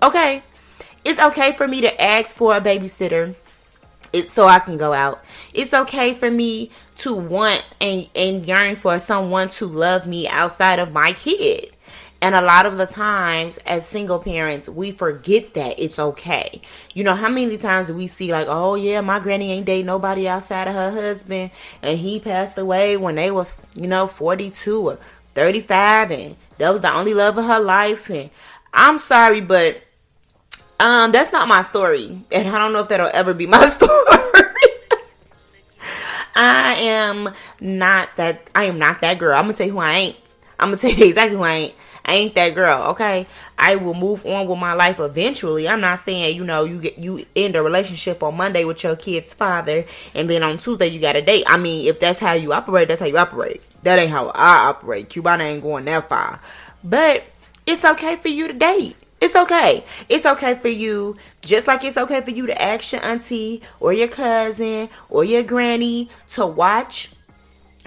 Okay? 0.00 0.42
It's 1.04 1.20
okay 1.20 1.50
for 1.50 1.66
me 1.66 1.80
to 1.80 2.00
ask 2.00 2.36
for 2.36 2.56
a 2.56 2.60
babysitter. 2.60 3.36
It's 4.12 4.32
so 4.32 4.46
I 4.46 4.60
can 4.60 4.76
go 4.76 4.92
out. 4.92 5.24
It's 5.54 5.74
okay 5.74 6.14
for 6.14 6.30
me 6.30 6.70
to 6.98 7.14
want 7.14 7.64
and, 7.80 8.08
and 8.14 8.46
yearn 8.46 8.76
for 8.76 8.98
someone 9.00 9.48
to 9.48 9.66
love 9.66 10.06
me 10.06 10.28
outside 10.28 10.78
of 10.78 10.92
my 10.92 11.14
kid. 11.14 11.72
And 12.22 12.34
a 12.34 12.42
lot 12.42 12.66
of 12.66 12.76
the 12.76 12.86
times, 12.86 13.56
as 13.58 13.86
single 13.86 14.18
parents, 14.18 14.68
we 14.68 14.90
forget 14.90 15.54
that 15.54 15.78
it's 15.78 15.98
okay. 15.98 16.60
You 16.92 17.02
know, 17.02 17.14
how 17.14 17.30
many 17.30 17.56
times 17.56 17.90
we 17.90 18.06
see, 18.08 18.30
like, 18.30 18.46
oh, 18.46 18.74
yeah, 18.74 19.00
my 19.00 19.20
granny 19.20 19.52
ain't 19.52 19.64
dating 19.64 19.86
nobody 19.86 20.28
outside 20.28 20.68
of 20.68 20.74
her 20.74 20.90
husband, 20.90 21.50
and 21.80 21.98
he 21.98 22.20
passed 22.20 22.58
away 22.58 22.98
when 22.98 23.14
they 23.14 23.30
was, 23.30 23.54
you 23.74 23.88
know, 23.88 24.06
42 24.06 24.88
or 24.88 24.96
35, 24.96 26.10
and 26.10 26.36
that 26.58 26.70
was 26.70 26.82
the 26.82 26.92
only 26.92 27.14
love 27.14 27.38
of 27.38 27.46
her 27.46 27.60
life. 27.60 28.10
And 28.10 28.28
I'm 28.74 28.98
sorry, 28.98 29.40
but 29.40 29.80
um, 30.78 31.12
that's 31.12 31.32
not 31.32 31.48
my 31.48 31.62
story. 31.62 32.22
And 32.30 32.48
I 32.48 32.58
don't 32.58 32.74
know 32.74 32.80
if 32.80 32.88
that'll 32.88 33.10
ever 33.14 33.32
be 33.32 33.46
my 33.46 33.64
story. 33.66 33.90
I 36.34 36.74
am 36.78 37.34
not 37.60 38.10
that, 38.16 38.48
I 38.54 38.64
am 38.64 38.78
not 38.78 39.00
that 39.00 39.18
girl. 39.18 39.36
I'm 39.36 39.44
gonna 39.44 39.54
tell 39.54 39.66
you 39.66 39.72
who 39.72 39.78
I 39.78 39.92
ain't. 39.92 40.16
I'm 40.58 40.68
gonna 40.68 40.76
tell 40.76 40.90
you 40.90 41.04
exactly 41.08 41.36
who 41.36 41.42
I 41.42 41.52
ain't. 41.52 41.74
I 42.04 42.14
ain't 42.14 42.34
that 42.34 42.54
girl, 42.54 42.82
okay? 42.90 43.26
I 43.58 43.76
will 43.76 43.94
move 43.94 44.24
on 44.26 44.46
with 44.46 44.58
my 44.58 44.72
life 44.72 45.00
eventually. 45.00 45.68
I'm 45.68 45.80
not 45.80 45.98
saying, 46.00 46.36
you 46.36 46.44
know, 46.44 46.64
you 46.64 46.80
get 46.80 46.98
you 46.98 47.24
end 47.36 47.56
a 47.56 47.62
relationship 47.62 48.22
on 48.22 48.36
Monday 48.36 48.64
with 48.64 48.82
your 48.82 48.96
kid's 48.96 49.34
father 49.34 49.84
and 50.14 50.28
then 50.28 50.42
on 50.42 50.58
Tuesday 50.58 50.88
you 50.88 51.00
got 51.00 51.16
a 51.16 51.22
date. 51.22 51.44
I 51.46 51.56
mean, 51.56 51.86
if 51.86 52.00
that's 52.00 52.18
how 52.18 52.32
you 52.32 52.52
operate, 52.52 52.88
that's 52.88 53.00
how 53.00 53.06
you 53.06 53.18
operate. 53.18 53.66
That 53.82 53.98
ain't 53.98 54.10
how 54.10 54.28
I 54.34 54.68
operate. 54.68 55.08
Cubana 55.08 55.40
ain't 55.40 55.62
going 55.62 55.84
that 55.86 56.08
far. 56.08 56.40
But 56.82 57.24
it's 57.66 57.84
okay 57.84 58.16
for 58.16 58.28
you 58.28 58.48
to 58.48 58.54
date. 58.54 58.96
It's 59.20 59.36
okay. 59.36 59.84
It's 60.08 60.24
okay 60.24 60.54
for 60.54 60.68
you, 60.68 61.16
just 61.42 61.66
like 61.66 61.84
it's 61.84 61.98
okay 61.98 62.22
for 62.22 62.30
you 62.30 62.46
to 62.46 62.62
ask 62.62 62.92
your 62.92 63.04
auntie 63.04 63.60
or 63.78 63.92
your 63.92 64.08
cousin 64.08 64.88
or 65.10 65.24
your 65.24 65.42
granny 65.42 66.08
to 66.28 66.46
watch 66.46 67.10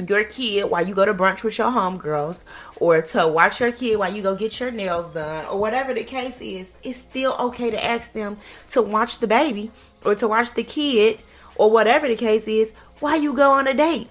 your 0.07 0.23
kid 0.23 0.69
while 0.69 0.85
you 0.85 0.95
go 0.95 1.05
to 1.05 1.13
brunch 1.13 1.43
with 1.43 1.57
your 1.57 1.71
homegirls 1.71 2.43
or 2.77 3.01
to 3.01 3.27
watch 3.27 3.59
your 3.59 3.71
kid 3.71 3.97
while 3.97 4.13
you 4.13 4.23
go 4.23 4.35
get 4.35 4.59
your 4.59 4.71
nails 4.71 5.11
done 5.11 5.45
or 5.45 5.59
whatever 5.59 5.93
the 5.93 6.03
case 6.03 6.41
is, 6.41 6.73
it's 6.83 6.97
still 6.97 7.35
okay 7.39 7.69
to 7.69 7.83
ask 7.83 8.13
them 8.13 8.37
to 8.69 8.81
watch 8.81 9.19
the 9.19 9.27
baby 9.27 9.69
or 10.03 10.15
to 10.15 10.27
watch 10.27 10.53
the 10.55 10.63
kid 10.63 11.19
or 11.55 11.69
whatever 11.69 12.07
the 12.07 12.15
case 12.15 12.47
is 12.47 12.73
while 12.99 13.21
you 13.21 13.33
go 13.33 13.51
on 13.51 13.67
a 13.67 13.73
date. 13.73 14.09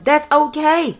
That's 0.00 0.30
okay. 0.30 0.96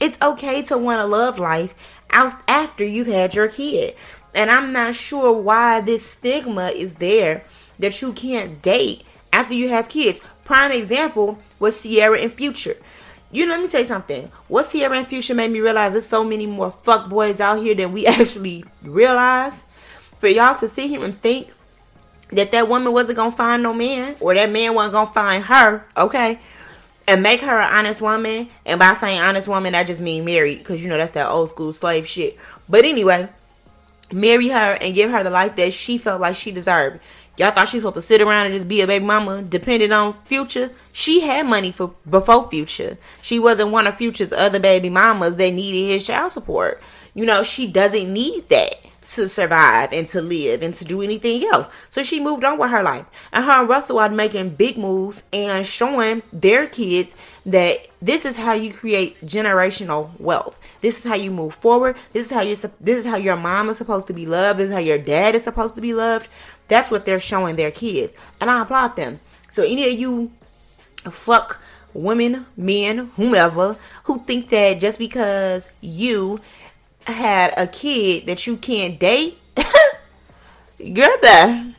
It's 0.00 0.20
okay 0.20 0.62
to 0.62 0.76
want 0.76 1.00
a 1.00 1.06
love 1.06 1.38
life 1.38 1.74
after 2.10 2.84
you've 2.84 3.06
had 3.06 3.34
your 3.34 3.48
kid. 3.48 3.96
And 4.34 4.50
I'm 4.50 4.72
not 4.72 4.94
sure 4.94 5.32
why 5.32 5.80
this 5.80 6.04
stigma 6.04 6.68
is 6.68 6.94
there 6.94 7.44
that 7.78 8.02
you 8.02 8.12
can't 8.12 8.60
date 8.60 9.04
after 9.32 9.54
you 9.54 9.68
have 9.68 9.88
kids. 9.88 10.20
Prime 10.44 10.72
example 10.72 11.38
was 11.58 11.82
Ciara 11.82 12.18
and 12.18 12.32
Future. 12.32 12.76
You 13.32 13.46
know, 13.46 13.54
let 13.54 13.62
me 13.62 13.68
tell 13.68 13.80
you 13.80 13.86
something. 13.86 14.30
What 14.46 14.70
Ciara 14.70 14.98
and 14.98 15.06
Future 15.06 15.34
made 15.34 15.50
me 15.50 15.60
realize 15.60 15.92
there's 15.92 16.06
so 16.06 16.22
many 16.22 16.44
more 16.44 16.70
fuck 16.70 17.08
boys 17.08 17.40
out 17.40 17.62
here 17.62 17.74
than 17.74 17.90
we 17.90 18.06
actually 18.18 18.64
realize. 18.82 19.64
For 20.18 20.28
y'all 20.28 20.54
to 20.56 20.68
sit 20.68 20.88
here 20.88 21.02
and 21.02 21.16
think 21.16 21.48
that 22.28 22.50
that 22.52 22.68
woman 22.68 22.92
wasn't 22.92 23.16
gonna 23.16 23.32
find 23.32 23.62
no 23.62 23.72
man, 23.72 24.16
or 24.20 24.34
that 24.34 24.50
man 24.50 24.74
wasn't 24.74 24.92
gonna 24.92 25.10
find 25.10 25.42
her, 25.44 25.84
okay, 25.96 26.38
and 27.08 27.22
make 27.22 27.40
her 27.40 27.58
an 27.58 27.74
honest 27.74 28.00
woman. 28.00 28.48
And 28.64 28.78
by 28.78 28.94
saying 28.94 29.20
honest 29.20 29.48
woman, 29.48 29.74
I 29.74 29.82
just 29.82 30.00
mean 30.00 30.24
married, 30.24 30.58
because 30.58 30.82
you 30.82 30.88
know 30.88 30.96
that's 30.96 31.12
that 31.12 31.28
old 31.28 31.50
school 31.50 31.72
slave 31.72 32.06
shit. 32.06 32.38
But 32.68 32.84
anyway, 32.84 33.28
marry 34.12 34.48
her 34.48 34.74
and 34.74 34.94
give 34.94 35.10
her 35.10 35.24
the 35.24 35.30
life 35.30 35.56
that 35.56 35.72
she 35.72 35.98
felt 35.98 36.20
like 36.20 36.36
she 36.36 36.52
deserved. 36.52 37.00
Y'all 37.38 37.50
thought 37.50 37.68
she 37.68 37.78
was 37.78 37.82
supposed 37.82 37.94
to 37.94 38.02
sit 38.02 38.20
around 38.20 38.46
and 38.46 38.54
just 38.54 38.68
be 38.68 38.82
a 38.82 38.86
baby 38.86 39.04
mama 39.04 39.42
dependent 39.42 39.92
on 39.92 40.12
Future. 40.12 40.70
She 40.92 41.20
had 41.20 41.46
money 41.46 41.72
for 41.72 41.94
before 42.08 42.48
Future. 42.50 42.98
She 43.22 43.38
wasn't 43.38 43.70
one 43.70 43.86
of 43.86 43.96
Future's 43.96 44.32
other 44.32 44.60
baby 44.60 44.90
mamas 44.90 45.36
that 45.38 45.50
needed 45.52 45.92
his 45.92 46.06
child 46.06 46.32
support. 46.32 46.82
You 47.14 47.24
know, 47.24 47.42
she 47.42 47.66
doesn't 47.66 48.12
need 48.12 48.48
that 48.50 48.74
to 49.14 49.28
survive 49.28 49.92
and 49.92 50.06
to 50.08 50.20
live 50.20 50.62
and 50.62 50.74
to 50.74 50.84
do 50.84 51.02
anything 51.02 51.44
else. 51.44 51.68
So 51.90 52.02
she 52.02 52.20
moved 52.20 52.44
on 52.44 52.58
with 52.58 52.70
her 52.70 52.82
life. 52.82 53.06
And 53.32 53.44
her 53.44 53.60
and 53.60 53.68
Russell 53.68 53.98
are 53.98 54.08
making 54.08 54.50
big 54.50 54.78
moves 54.78 55.22
and 55.32 55.66
showing 55.66 56.22
their 56.32 56.66
kids 56.66 57.14
that 57.44 57.88
this 58.00 58.24
is 58.24 58.36
how 58.36 58.52
you 58.52 58.72
create 58.72 59.20
generational 59.20 60.18
wealth. 60.20 60.58
This 60.80 60.98
is 60.98 61.04
how 61.04 61.14
you 61.14 61.30
move 61.30 61.54
forward. 61.54 61.96
This 62.12 62.26
is 62.26 62.32
how 62.32 62.40
you 62.40 62.56
this 62.80 62.98
is 62.98 63.06
how 63.06 63.16
your 63.16 63.36
mom 63.36 63.68
is 63.68 63.78
supposed 63.78 64.06
to 64.06 64.12
be 64.12 64.26
loved. 64.26 64.58
This 64.58 64.70
is 64.70 64.74
how 64.74 64.80
your 64.80 64.98
dad 64.98 65.34
is 65.34 65.44
supposed 65.44 65.74
to 65.74 65.80
be 65.80 65.94
loved. 65.94 66.28
That's 66.68 66.90
what 66.90 67.04
they're 67.04 67.20
showing 67.20 67.56
their 67.56 67.70
kids. 67.70 68.14
And 68.40 68.50
I 68.50 68.62
applaud 68.62 68.96
them. 68.96 69.18
So 69.50 69.62
any 69.62 69.90
of 69.92 69.98
you 69.98 70.32
fuck 71.10 71.60
women, 71.94 72.46
men, 72.56 73.10
whomever 73.16 73.76
who 74.04 74.18
think 74.20 74.48
that 74.48 74.80
just 74.80 74.98
because 74.98 75.70
you 75.80 76.40
had 77.06 77.52
a 77.56 77.66
kid 77.66 78.26
that 78.26 78.46
you 78.46 78.56
can't 78.56 78.98
date, 78.98 79.38
girl, 80.94 81.16
bye. 81.20 81.72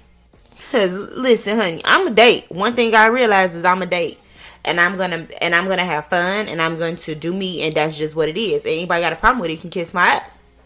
Cause 0.72 0.92
listen, 0.94 1.58
honey, 1.58 1.82
I'm 1.86 2.08
a 2.08 2.12
date. 2.12 2.52
One 2.52 2.76
thing 2.76 2.96
I 2.96 3.06
realize 3.06 3.54
is 3.54 3.64
I'm 3.64 3.84
a 3.84 3.86
date, 3.86 4.20
and 4.66 4.80
I'm 4.82 4.98
gonna 4.98 5.28
and 5.40 5.54
I'm 5.54 5.68
gonna 5.68 5.86
have 5.86 6.08
fun, 6.08 6.48
and 6.48 6.60
I'm 6.60 6.80
going 6.80 6.96
to 6.98 7.14
do 7.14 7.32
me, 7.32 7.62
and 7.62 7.76
that's 7.76 7.96
just 7.96 8.16
what 8.16 8.28
it 8.28 8.38
is. 8.38 8.66
Anybody 8.66 9.02
got 9.02 9.14
a 9.14 9.18
problem 9.18 9.40
with 9.40 9.52
it, 9.52 9.62
can 9.62 9.70
kiss 9.70 9.94
my 9.94 10.02
ass, 10.06 10.40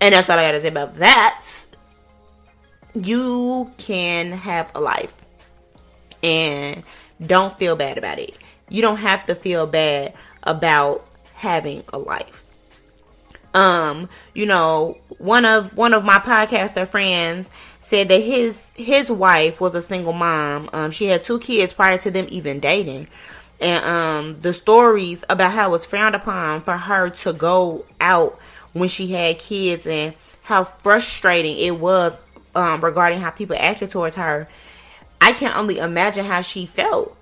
and 0.00 0.12
that's 0.14 0.28
all 0.28 0.38
I 0.38 0.46
gotta 0.48 0.60
say 0.60 0.68
about 0.68 0.96
that. 0.96 1.46
You 2.94 3.70
can 3.78 4.32
have 4.32 4.70
a 4.74 4.80
life, 4.80 5.14
and 6.22 6.82
don't 7.24 7.58
feel 7.58 7.76
bad 7.76 7.98
about 7.98 8.18
it. 8.18 8.36
You 8.68 8.82
don't 8.82 8.98
have 8.98 9.26
to 9.26 9.34
feel 9.34 9.66
bad 9.66 10.14
about 10.42 11.04
having 11.34 11.82
a 11.92 11.98
life. 11.98 12.38
Um 13.54 14.08
you 14.34 14.46
know 14.46 14.98
one 15.18 15.44
of 15.44 15.76
one 15.76 15.92
of 15.92 16.04
my 16.04 16.18
podcaster 16.18 16.88
friends 16.88 17.50
said 17.80 18.08
that 18.08 18.20
his 18.20 18.66
his 18.74 19.10
wife 19.10 19.60
was 19.60 19.74
a 19.74 19.82
single 19.82 20.12
mom. 20.12 20.70
Um 20.72 20.90
she 20.90 21.06
had 21.06 21.22
two 21.22 21.38
kids 21.38 21.72
prior 21.72 21.98
to 21.98 22.10
them 22.10 22.26
even 22.28 22.60
dating. 22.60 23.08
And 23.60 23.84
um 23.84 24.40
the 24.40 24.52
stories 24.52 25.24
about 25.28 25.52
how 25.52 25.68
it 25.68 25.72
was 25.72 25.84
frowned 25.84 26.14
upon 26.14 26.62
for 26.62 26.76
her 26.76 27.10
to 27.10 27.32
go 27.32 27.84
out 28.00 28.38
when 28.72 28.88
she 28.88 29.08
had 29.08 29.38
kids 29.38 29.86
and 29.86 30.14
how 30.44 30.64
frustrating 30.64 31.58
it 31.58 31.78
was 31.78 32.18
um 32.54 32.80
regarding 32.80 33.20
how 33.20 33.30
people 33.30 33.56
acted 33.58 33.90
towards 33.90 34.16
her 34.16 34.46
i 35.22 35.32
can 35.32 35.56
only 35.56 35.78
imagine 35.78 36.24
how 36.24 36.40
she 36.40 36.66
felt. 36.66 37.16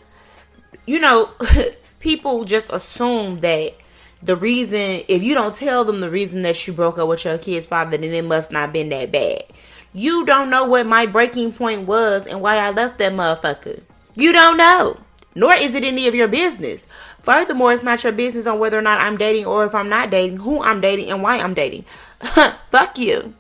You 0.87 0.99
know 0.99 1.31
people 2.01 2.45
just 2.45 2.73
assume 2.73 3.41
that 3.41 3.75
the 4.23 4.37
reason 4.37 5.03
if 5.07 5.23
you 5.23 5.35
don't 5.35 5.55
tell 5.55 5.85
them 5.85 6.01
the 6.01 6.11
reason 6.11 6.43
that 6.43 6.67
you 6.67 6.73
broke 6.73 6.99
up 6.99 7.09
with 7.09 7.25
your 7.25 7.39
kid's 7.39 7.67
father 7.67 7.97
then 7.97 8.05
it 8.05 8.25
must 8.25 8.51
not 8.51 8.73
been 8.73 8.89
that 8.89 9.13
bad. 9.13 9.45
You 9.93 10.25
don't 10.25 10.51
know 10.51 10.65
what 10.65 10.87
my 10.87 11.07
breaking 11.07 11.53
point 11.53 11.87
was 11.87 12.27
and 12.27 12.41
why 12.41 12.57
i 12.57 12.71
left 12.71 12.99
that 12.99 13.13
motherfucker. 13.13 13.83
You 14.15 14.33
don't 14.33 14.57
know 14.57 14.99
nor 15.35 15.55
is 15.55 15.75
it 15.75 15.85
any 15.85 16.09
of 16.09 16.15
your 16.15 16.27
business. 16.27 16.87
Furthermore 17.21 17.73
it's 17.75 17.83
not 17.83 18.03
your 18.03 18.13
business 18.15 18.47
on 18.47 18.59
whether 18.59 18.79
or 18.79 18.83
not 18.83 19.01
i'm 19.01 19.19
dating 19.19 19.45
or 19.45 19.67
if 19.67 19.75
i'm 19.75 19.91
not 19.91 20.11
dating 20.11 20.39
who 20.39 20.63
i'm 20.63 20.81
dating 20.81 21.11
and 21.11 21.23
why 21.23 21.39
i'm 21.39 21.55
dating. 21.55 21.83
Fuck 22.71 22.99
you. 22.99 23.35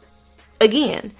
Again 0.61 1.13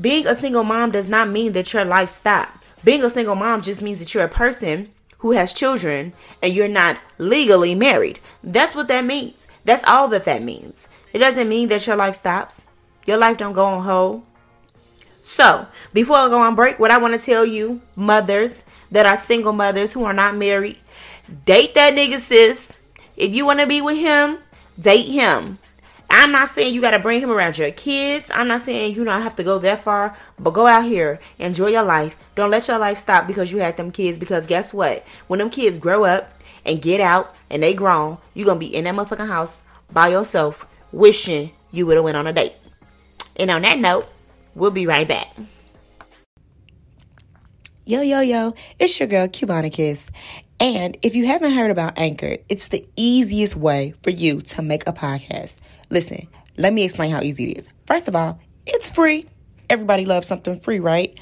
being 0.00 0.26
a 0.26 0.34
single 0.34 0.64
mom 0.64 0.90
does 0.90 1.08
not 1.08 1.28
mean 1.28 1.52
that 1.52 1.72
your 1.72 1.84
life 1.84 2.10
stopped 2.10 2.64
being 2.84 3.02
a 3.02 3.10
single 3.10 3.34
mom 3.34 3.62
just 3.62 3.80
means 3.80 3.98
that 3.98 4.12
you're 4.12 4.24
a 4.24 4.28
person 4.28 4.90
who 5.18 5.32
has 5.32 5.54
children 5.54 6.12
and 6.42 6.52
you're 6.52 6.68
not 6.68 7.00
legally 7.16 7.74
married. 7.74 8.20
That's 8.42 8.74
what 8.74 8.88
that 8.88 9.06
means. 9.06 9.48
That's 9.64 9.82
all 9.84 10.08
that 10.08 10.24
that 10.24 10.42
means. 10.42 10.86
It 11.14 11.18
doesn't 11.18 11.48
mean 11.48 11.68
that 11.68 11.86
your 11.86 11.96
life 11.96 12.16
stops. 12.16 12.64
Your 13.06 13.16
life 13.16 13.38
don't 13.38 13.54
go 13.54 13.64
on 13.64 13.82
hold. 13.84 14.22
So, 15.22 15.66
before 15.94 16.18
I 16.18 16.28
go 16.28 16.42
on 16.42 16.54
break, 16.54 16.78
what 16.78 16.90
I 16.90 16.98
want 16.98 17.18
to 17.18 17.24
tell 17.24 17.46
you, 17.46 17.80
mothers 17.96 18.62
that 18.90 19.06
are 19.06 19.16
single 19.16 19.54
mothers 19.54 19.94
who 19.94 20.04
are 20.04 20.12
not 20.12 20.36
married, 20.36 20.76
date 21.46 21.74
that 21.74 21.94
nigga, 21.94 22.20
sis. 22.20 22.70
If 23.16 23.34
you 23.34 23.46
want 23.46 23.60
to 23.60 23.66
be 23.66 23.80
with 23.80 23.96
him, 23.96 24.38
date 24.78 25.08
him. 25.08 25.56
I'm 26.16 26.30
not 26.30 26.48
saying 26.50 26.72
you 26.72 26.80
got 26.80 26.92
to 26.92 27.00
bring 27.00 27.20
him 27.20 27.30
around 27.30 27.58
your 27.58 27.72
kids. 27.72 28.30
I'm 28.32 28.46
not 28.46 28.60
saying 28.60 28.94
you 28.94 29.02
don't 29.02 29.22
have 29.22 29.34
to 29.34 29.42
go 29.42 29.58
that 29.58 29.80
far, 29.80 30.16
but 30.38 30.52
go 30.52 30.64
out 30.64 30.84
here, 30.84 31.18
enjoy 31.40 31.70
your 31.70 31.82
life. 31.82 32.16
Don't 32.36 32.52
let 32.52 32.68
your 32.68 32.78
life 32.78 32.98
stop 32.98 33.26
because 33.26 33.50
you 33.50 33.58
had 33.58 33.76
them 33.76 33.90
kids. 33.90 34.16
Because 34.16 34.46
guess 34.46 34.72
what? 34.72 35.04
When 35.26 35.40
them 35.40 35.50
kids 35.50 35.76
grow 35.76 36.04
up 36.04 36.32
and 36.64 36.80
get 36.80 37.00
out 37.00 37.34
and 37.50 37.64
they 37.64 37.74
grown, 37.74 38.18
you 38.32 38.44
gonna 38.44 38.60
be 38.60 38.72
in 38.72 38.84
that 38.84 38.94
motherfucking 38.94 39.26
house 39.26 39.60
by 39.92 40.06
yourself, 40.06 40.72
wishing 40.92 41.50
you 41.72 41.84
would 41.86 41.96
have 41.96 42.04
went 42.04 42.16
on 42.16 42.28
a 42.28 42.32
date. 42.32 42.54
And 43.34 43.50
on 43.50 43.62
that 43.62 43.80
note, 43.80 44.06
we'll 44.54 44.70
be 44.70 44.86
right 44.86 45.08
back. 45.08 45.36
Yo, 47.86 48.02
yo, 48.02 48.20
yo, 48.20 48.54
it's 48.78 49.00
your 49.00 49.08
girl, 49.08 49.26
Cubana 49.26 49.70
Kiss. 49.70 50.08
And 50.60 50.96
if 51.02 51.16
you 51.16 51.26
haven't 51.26 51.54
heard 51.54 51.72
about 51.72 51.98
Anchor, 51.98 52.36
it's 52.48 52.68
the 52.68 52.86
easiest 52.94 53.56
way 53.56 53.94
for 54.04 54.10
you 54.10 54.42
to 54.42 54.62
make 54.62 54.86
a 54.86 54.92
podcast. 54.92 55.56
Listen, 55.94 56.26
let 56.56 56.72
me 56.72 56.82
explain 56.82 57.12
how 57.12 57.22
easy 57.22 57.52
it 57.52 57.58
is. 57.58 57.68
First 57.86 58.08
of 58.08 58.16
all, 58.16 58.40
it's 58.66 58.90
free. 58.90 59.26
Everybody 59.70 60.04
loves 60.04 60.26
something 60.26 60.58
free, 60.58 60.80
right? 60.80 61.16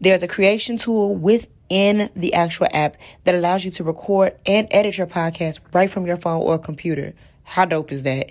There's 0.00 0.22
a 0.22 0.28
creation 0.28 0.76
tool 0.76 1.16
within 1.16 2.08
the 2.14 2.32
actual 2.32 2.68
app 2.70 2.98
that 3.24 3.34
allows 3.34 3.64
you 3.64 3.72
to 3.72 3.82
record 3.82 4.36
and 4.46 4.68
edit 4.70 4.96
your 4.96 5.08
podcast 5.08 5.58
right 5.72 5.90
from 5.90 6.06
your 6.06 6.18
phone 6.18 6.40
or 6.40 6.56
computer. 6.56 7.14
How 7.42 7.64
dope 7.64 7.90
is 7.90 8.04
that? 8.04 8.30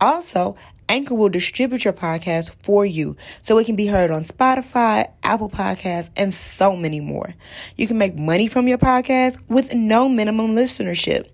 Also, 0.00 0.56
Anchor 0.88 1.14
will 1.14 1.28
distribute 1.28 1.84
your 1.84 1.92
podcast 1.92 2.50
for 2.62 2.86
you 2.86 3.14
so 3.42 3.58
it 3.58 3.66
can 3.66 3.76
be 3.76 3.88
heard 3.88 4.10
on 4.10 4.24
Spotify, 4.24 5.10
Apple 5.22 5.50
Podcasts, 5.50 6.08
and 6.16 6.32
so 6.32 6.74
many 6.74 7.00
more. 7.00 7.34
You 7.76 7.86
can 7.86 7.98
make 7.98 8.16
money 8.16 8.48
from 8.48 8.66
your 8.66 8.78
podcast 8.78 9.36
with 9.50 9.74
no 9.74 10.08
minimum 10.08 10.54
listenership. 10.54 11.28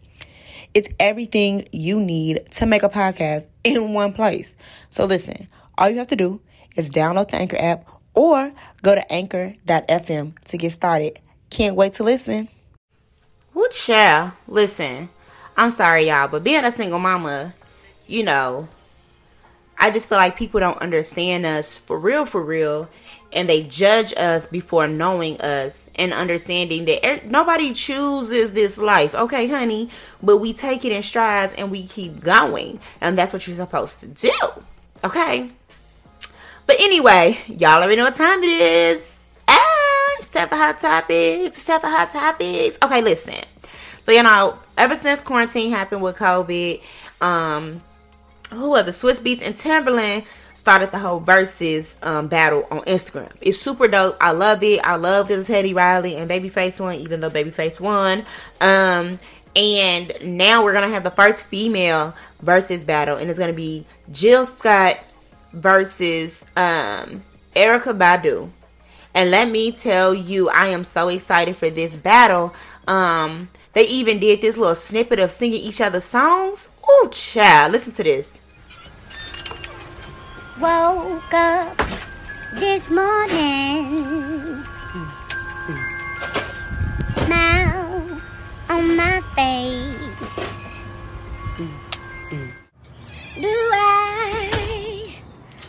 It's 0.75 0.89
everything 1.01 1.69
you 1.73 2.01
need 2.01 2.47
to 2.53 2.67
make 2.67 2.83
a 2.83 2.89
podcast 2.89 3.47
in 3.65 3.93
one 3.93 4.13
place. 4.13 4.55
So 4.91 5.05
listen, 5.05 5.49
all 5.77 5.89
you 5.91 5.99
have 5.99 6.09
to 6.09 6.17
do 6.17 6.41
is 6.77 6.91
download 6.91 7.31
the 7.31 7.37
Anchor 7.37 7.57
app 7.59 7.87
or 8.15 8.53
go 8.83 8.95
to 8.95 9.13
anchor.fm 9.13 10.45
to 10.45 10.57
get 10.57 10.73
started. 10.73 11.21
Can't 11.51 11.77
wait 11.77 11.95
to 11.95 12.05
listen. 12.05 12.49
Woo 13.55 13.69
child. 13.71 14.33
Listen, 14.47 15.09
I'm 15.57 15.71
sorry 15.71 16.09
y'all, 16.09 16.29
but 16.29 16.45
being 16.45 16.65
a 16.65 16.73
single 16.73 16.99
mama, 16.99 17.55
you 18.07 18.23
know, 18.23 18.69
I 19.79 19.91
just 19.91 20.09
feel 20.09 20.19
like 20.19 20.37
people 20.37 20.61
don't 20.61 20.79
understand 20.79 21.47
us 21.47 21.79
for 21.79 21.99
real, 21.99 22.27
for 22.27 22.43
real. 22.43 22.89
And 23.33 23.49
they 23.49 23.63
judge 23.63 24.13
us 24.17 24.47
before 24.47 24.89
knowing 24.89 25.41
us 25.41 25.89
and 25.95 26.13
understanding 26.13 26.87
that 26.87 27.05
er- 27.07 27.21
nobody 27.27 27.75
chooses 27.75 28.53
this 28.53 28.79
life. 28.79 29.15
Okay, 29.15 29.47
honey. 29.47 29.91
But 30.23 30.39
we 30.39 30.53
take 30.53 30.85
it 30.85 30.93
in 30.93 31.03
strides 31.03 31.53
and 31.55 31.71
we 31.71 31.87
keep 31.87 32.21
going. 32.21 32.81
And 33.01 33.17
that's 33.17 33.33
what 33.33 33.47
you're 33.47 33.57
supposed 33.57 34.01
to 34.01 34.09
do. 34.09 34.33
Okay. 35.05 35.51
But 36.67 36.77
anyway, 36.81 37.39
y'all 37.47 37.83
already 37.83 37.97
know 37.97 38.05
what 38.05 38.17
time 38.17 38.43
it 38.43 38.49
is. 38.49 39.23
Ah, 39.47 40.17
it's 40.19 40.31
time 40.31 40.49
for 40.49 40.57
hot 40.57 40.81
topics. 40.81 41.59
It's 41.59 41.65
time 41.65 41.81
for 41.81 41.87
hot 41.87 42.11
topics. 42.11 42.79
Okay, 42.83 43.01
listen. 43.01 43.45
So, 44.03 44.13
you 44.13 44.23
know, 44.23 44.59
ever 44.77 44.97
since 44.97 45.21
quarantine 45.21 45.71
happened 45.71 46.03
with 46.03 46.17
COVID, 46.17 46.83
um, 47.21 47.83
who 48.51 48.71
was 48.71 48.87
the 48.87 48.93
Swizz 48.93 49.21
Beatz 49.21 49.43
and 49.43 49.55
Timbaland 49.55 50.25
started 50.55 50.91
the 50.91 50.99
whole 50.99 51.21
Verzuz 51.21 51.95
um, 52.05 52.29
battle 52.29 52.67
on 52.71 52.81
Instagram. 52.81 53.31
It's 53.41 53.59
super 53.59 53.89
dope. 53.89 54.17
I 54.21 54.33
love 54.33 54.63
it. 54.63 54.81
I 54.85 54.97
love 54.97 55.29
that 55.29 55.45
Teddy 55.47 55.75
Riley 55.75 56.17
and 56.17 56.31
Babyface 56.31 56.81
won, 56.81 56.97
even 56.97 57.21
though 57.21 57.31
Babyface 57.31 57.81
won. 57.81 58.25
Um, 58.61 59.19
and 59.55 60.13
now 60.23 60.65
we're 60.65 60.73
gonna 60.73 60.89
have 60.89 61.05
the 61.05 61.11
first 61.11 61.47
female 61.47 62.15
versus 62.41 62.85
battle, 62.85 63.17
and 63.17 63.31
it's 63.31 63.39
gonna 63.39 63.53
be 63.53 63.87
Jill 64.11 64.47
Scott 64.47 64.99
versus 65.53 66.45
um, 66.57 67.23
Erykah 67.55 67.97
Badu. 67.97 68.51
And 69.15 69.31
let 69.31 69.51
me 69.51 69.73
tell 69.73 70.15
you, 70.15 70.49
I 70.49 70.69
am 70.69 70.85
so 70.85 71.09
excited 71.09 71.57
for 71.57 71.71
this 71.71 71.97
battle. 71.97 72.55
Um, 72.87 73.49
they 73.73 73.87
even 73.89 74.19
did 74.19 74.41
this 74.41 74.57
little 74.57 74.75
snippet 74.75 75.19
of 75.19 75.31
singing 75.31 75.61
each 75.61 75.81
other's 75.81 76.05
songs. 76.05 76.69
Oh, 76.91 77.09
child, 77.13 77.73
listen 77.73 77.93
to 77.93 78.03
this. 78.03 78.31
Woke 80.59 81.35
up 81.35 81.83
this 82.55 82.89
morning, 82.89 84.65
smile 87.13 88.21
on 88.71 88.97
my 88.97 89.21
face. 89.37 89.95
Do 93.37 93.49
I 93.49 95.15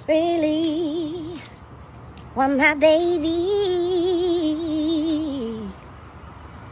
really 0.08 1.42
want 2.34 2.58
my 2.58 2.74
baby? 2.76 3.28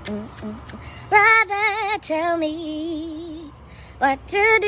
Mm-mm. 0.06 0.56
Rather 1.12 2.00
tell 2.00 2.38
me 2.38 3.27
what 4.00 4.28
to 4.28 4.60
do. 4.62 4.68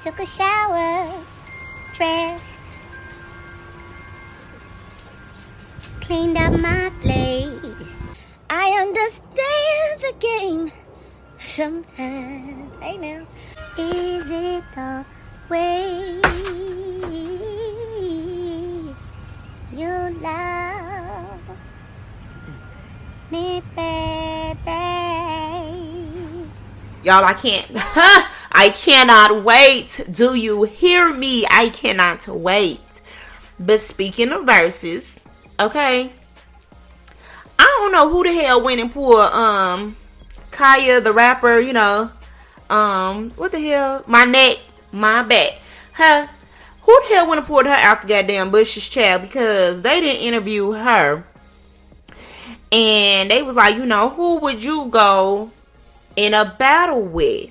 Took 0.00 0.20
a 0.20 0.26
shower, 0.26 1.12
dressed, 1.94 2.44
cleaned 6.00 6.36
up 6.36 6.60
my 6.60 6.90
place. 7.02 7.90
I 8.48 8.70
understand 8.80 10.00
the 10.00 10.14
game 10.20 10.70
sometimes. 11.38 12.76
Hey 12.80 12.96
now, 12.96 13.26
is 13.76 14.30
it 14.30 14.62
the 14.74 15.04
way 15.48 16.20
Y'all, 27.08 27.24
I 27.24 27.32
can't. 27.32 27.66
I 28.52 28.68
cannot 28.68 29.42
wait. 29.42 30.04
Do 30.10 30.34
you 30.34 30.64
hear 30.64 31.10
me? 31.10 31.46
I 31.50 31.70
cannot 31.70 32.28
wait. 32.28 33.00
But 33.58 33.80
speaking 33.80 34.30
of 34.30 34.44
Verzuz, 34.44 35.16
okay. 35.58 36.10
I 37.58 37.76
don't 37.78 37.92
know 37.92 38.10
who 38.10 38.24
the 38.24 38.34
hell 38.34 38.62
went 38.62 38.82
and 38.82 38.92
pulled 38.92 39.20
um 39.20 39.96
Khia 40.50 41.02
the 41.02 41.14
rapper, 41.14 41.58
you 41.58 41.72
know. 41.72 42.10
Um, 42.68 43.30
what 43.36 43.52
the 43.52 43.60
hell? 43.60 44.04
My 44.06 44.26
neck, 44.26 44.58
my 44.92 45.22
back. 45.22 45.52
Huh? 45.94 46.26
Who 46.82 47.02
the 47.08 47.14
hell 47.14 47.26
went 47.26 47.38
and 47.38 47.46
pulled 47.46 47.64
her 47.64 47.72
out 47.72 48.02
the 48.02 48.08
goddamn 48.08 48.50
bushes, 48.50 48.86
child? 48.86 49.22
Because 49.22 49.80
they 49.80 50.02
didn't 50.02 50.20
interview 50.20 50.72
her. 50.72 51.26
And 52.70 53.30
they 53.30 53.42
was 53.42 53.56
like, 53.56 53.76
you 53.76 53.86
know, 53.86 54.10
who 54.10 54.40
would 54.40 54.62
you 54.62 54.88
go 54.90 55.52
in 56.18 56.34
a 56.34 56.44
battle 56.58 57.02
with? 57.02 57.50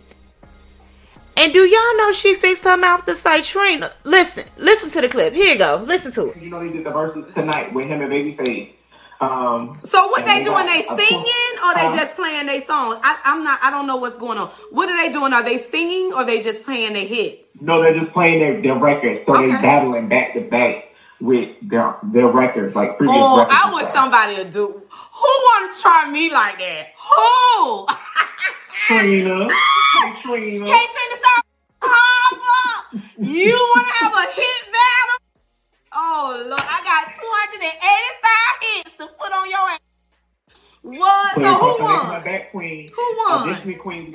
And 1.37 1.53
do 1.53 1.59
y'all 1.59 1.97
know 1.97 2.11
she 2.11 2.35
fixed 2.35 2.63
her 2.65 2.75
mouth 2.75 3.05
to 3.05 3.15
say 3.15 3.41
Trina? 3.41 3.91
Listen, 4.03 4.43
listen 4.57 4.89
to 4.89 5.01
the 5.01 5.07
clip. 5.07 5.33
Here 5.33 5.53
you 5.53 5.57
go. 5.57 5.83
Listen 5.87 6.11
to 6.13 6.31
it. 6.31 6.41
You 6.41 6.49
know 6.49 6.59
they 6.59 6.71
did 6.73 6.83
the 6.85 6.89
Verzuz 6.89 7.33
tonight 7.33 7.73
with 7.73 7.85
him 7.85 8.01
and 8.01 8.11
Babyface. 8.11 8.73
Um, 9.21 9.79
So 9.85 10.07
what 10.09 10.27
and 10.27 10.27
they 10.27 10.43
doing? 10.43 10.65
They 10.65 10.83
singing 10.83 11.53
or 11.65 11.73
they 11.75 11.87
Huh? 11.87 11.95
just 11.95 12.15
playing 12.15 12.47
their 12.47 12.61
songs? 12.63 12.97
I, 13.03 13.17
I'm 13.23 13.43
not. 13.43 13.59
I 13.63 13.69
don't 13.71 13.87
know 13.87 13.95
what's 13.95 14.17
going 14.17 14.37
on. 14.37 14.49
What 14.71 14.89
are 14.89 14.97
they 15.01 15.11
doing? 15.13 15.31
Are 15.31 15.43
they 15.43 15.57
singing 15.59 16.11
or 16.13 16.25
they 16.25 16.41
just 16.41 16.63
playing 16.65 16.93
their 16.93 17.05
hits? 17.07 17.49
No, 17.61 17.81
they're 17.81 17.93
just 17.95 18.11
playing 18.11 18.39
their, 18.39 18.61
their 18.61 18.75
records, 18.77 19.21
so 19.25 19.33
Okay. 19.35 19.47
they're 19.47 19.61
battling 19.61 20.09
back 20.09 20.33
to 20.33 20.41
back 20.41 20.83
with 21.19 21.49
their 21.63 21.95
their 22.03 22.27
records, 22.27 22.75
like 22.75 22.97
previous 22.97 23.17
Oh, 23.19 23.37
records. 23.37 23.59
I 23.63 23.71
want 23.71 23.87
somebody 23.87 24.35
to 24.35 24.45
do. 24.45 24.83
Who 25.19 25.31
want 25.47 25.73
to 25.73 25.81
try 25.81 26.09
me 26.11 26.31
like 26.31 26.57
that? 26.59 26.87
Who? 27.09 27.87
Trina. 28.87 29.47
Hey, 29.97 30.13
Trina. 30.21 30.65
Can't 30.65 30.91
turn 30.91 31.09
the 31.09 31.19
top. 31.23 31.43
You 33.19 33.51
want 33.75 33.87
to 33.87 33.93
have 33.93 34.13
a 34.13 34.31
hit 34.33 34.61
battle? 34.65 35.17
Oh 35.95 36.45
Lord, 36.47 36.61
I 36.61 36.79
got 36.83 37.13
285 37.19 38.31
hits 38.61 38.97
to 38.97 39.07
put 39.07 39.31
on 39.31 39.49
your 39.49 39.57
ass. 39.59 39.79
What? 40.83 41.35
So 41.35 41.41
So 41.41 41.53
who 41.57 41.77
that's 41.79 41.79
my 42.03 42.09
won? 42.09 42.23
back 42.23 42.51
queen. 42.51 42.87
Who 42.95 43.15
won? 43.17 43.49
Uh, 43.49 43.55
Disney 43.55 43.73
Queen. 43.75 44.11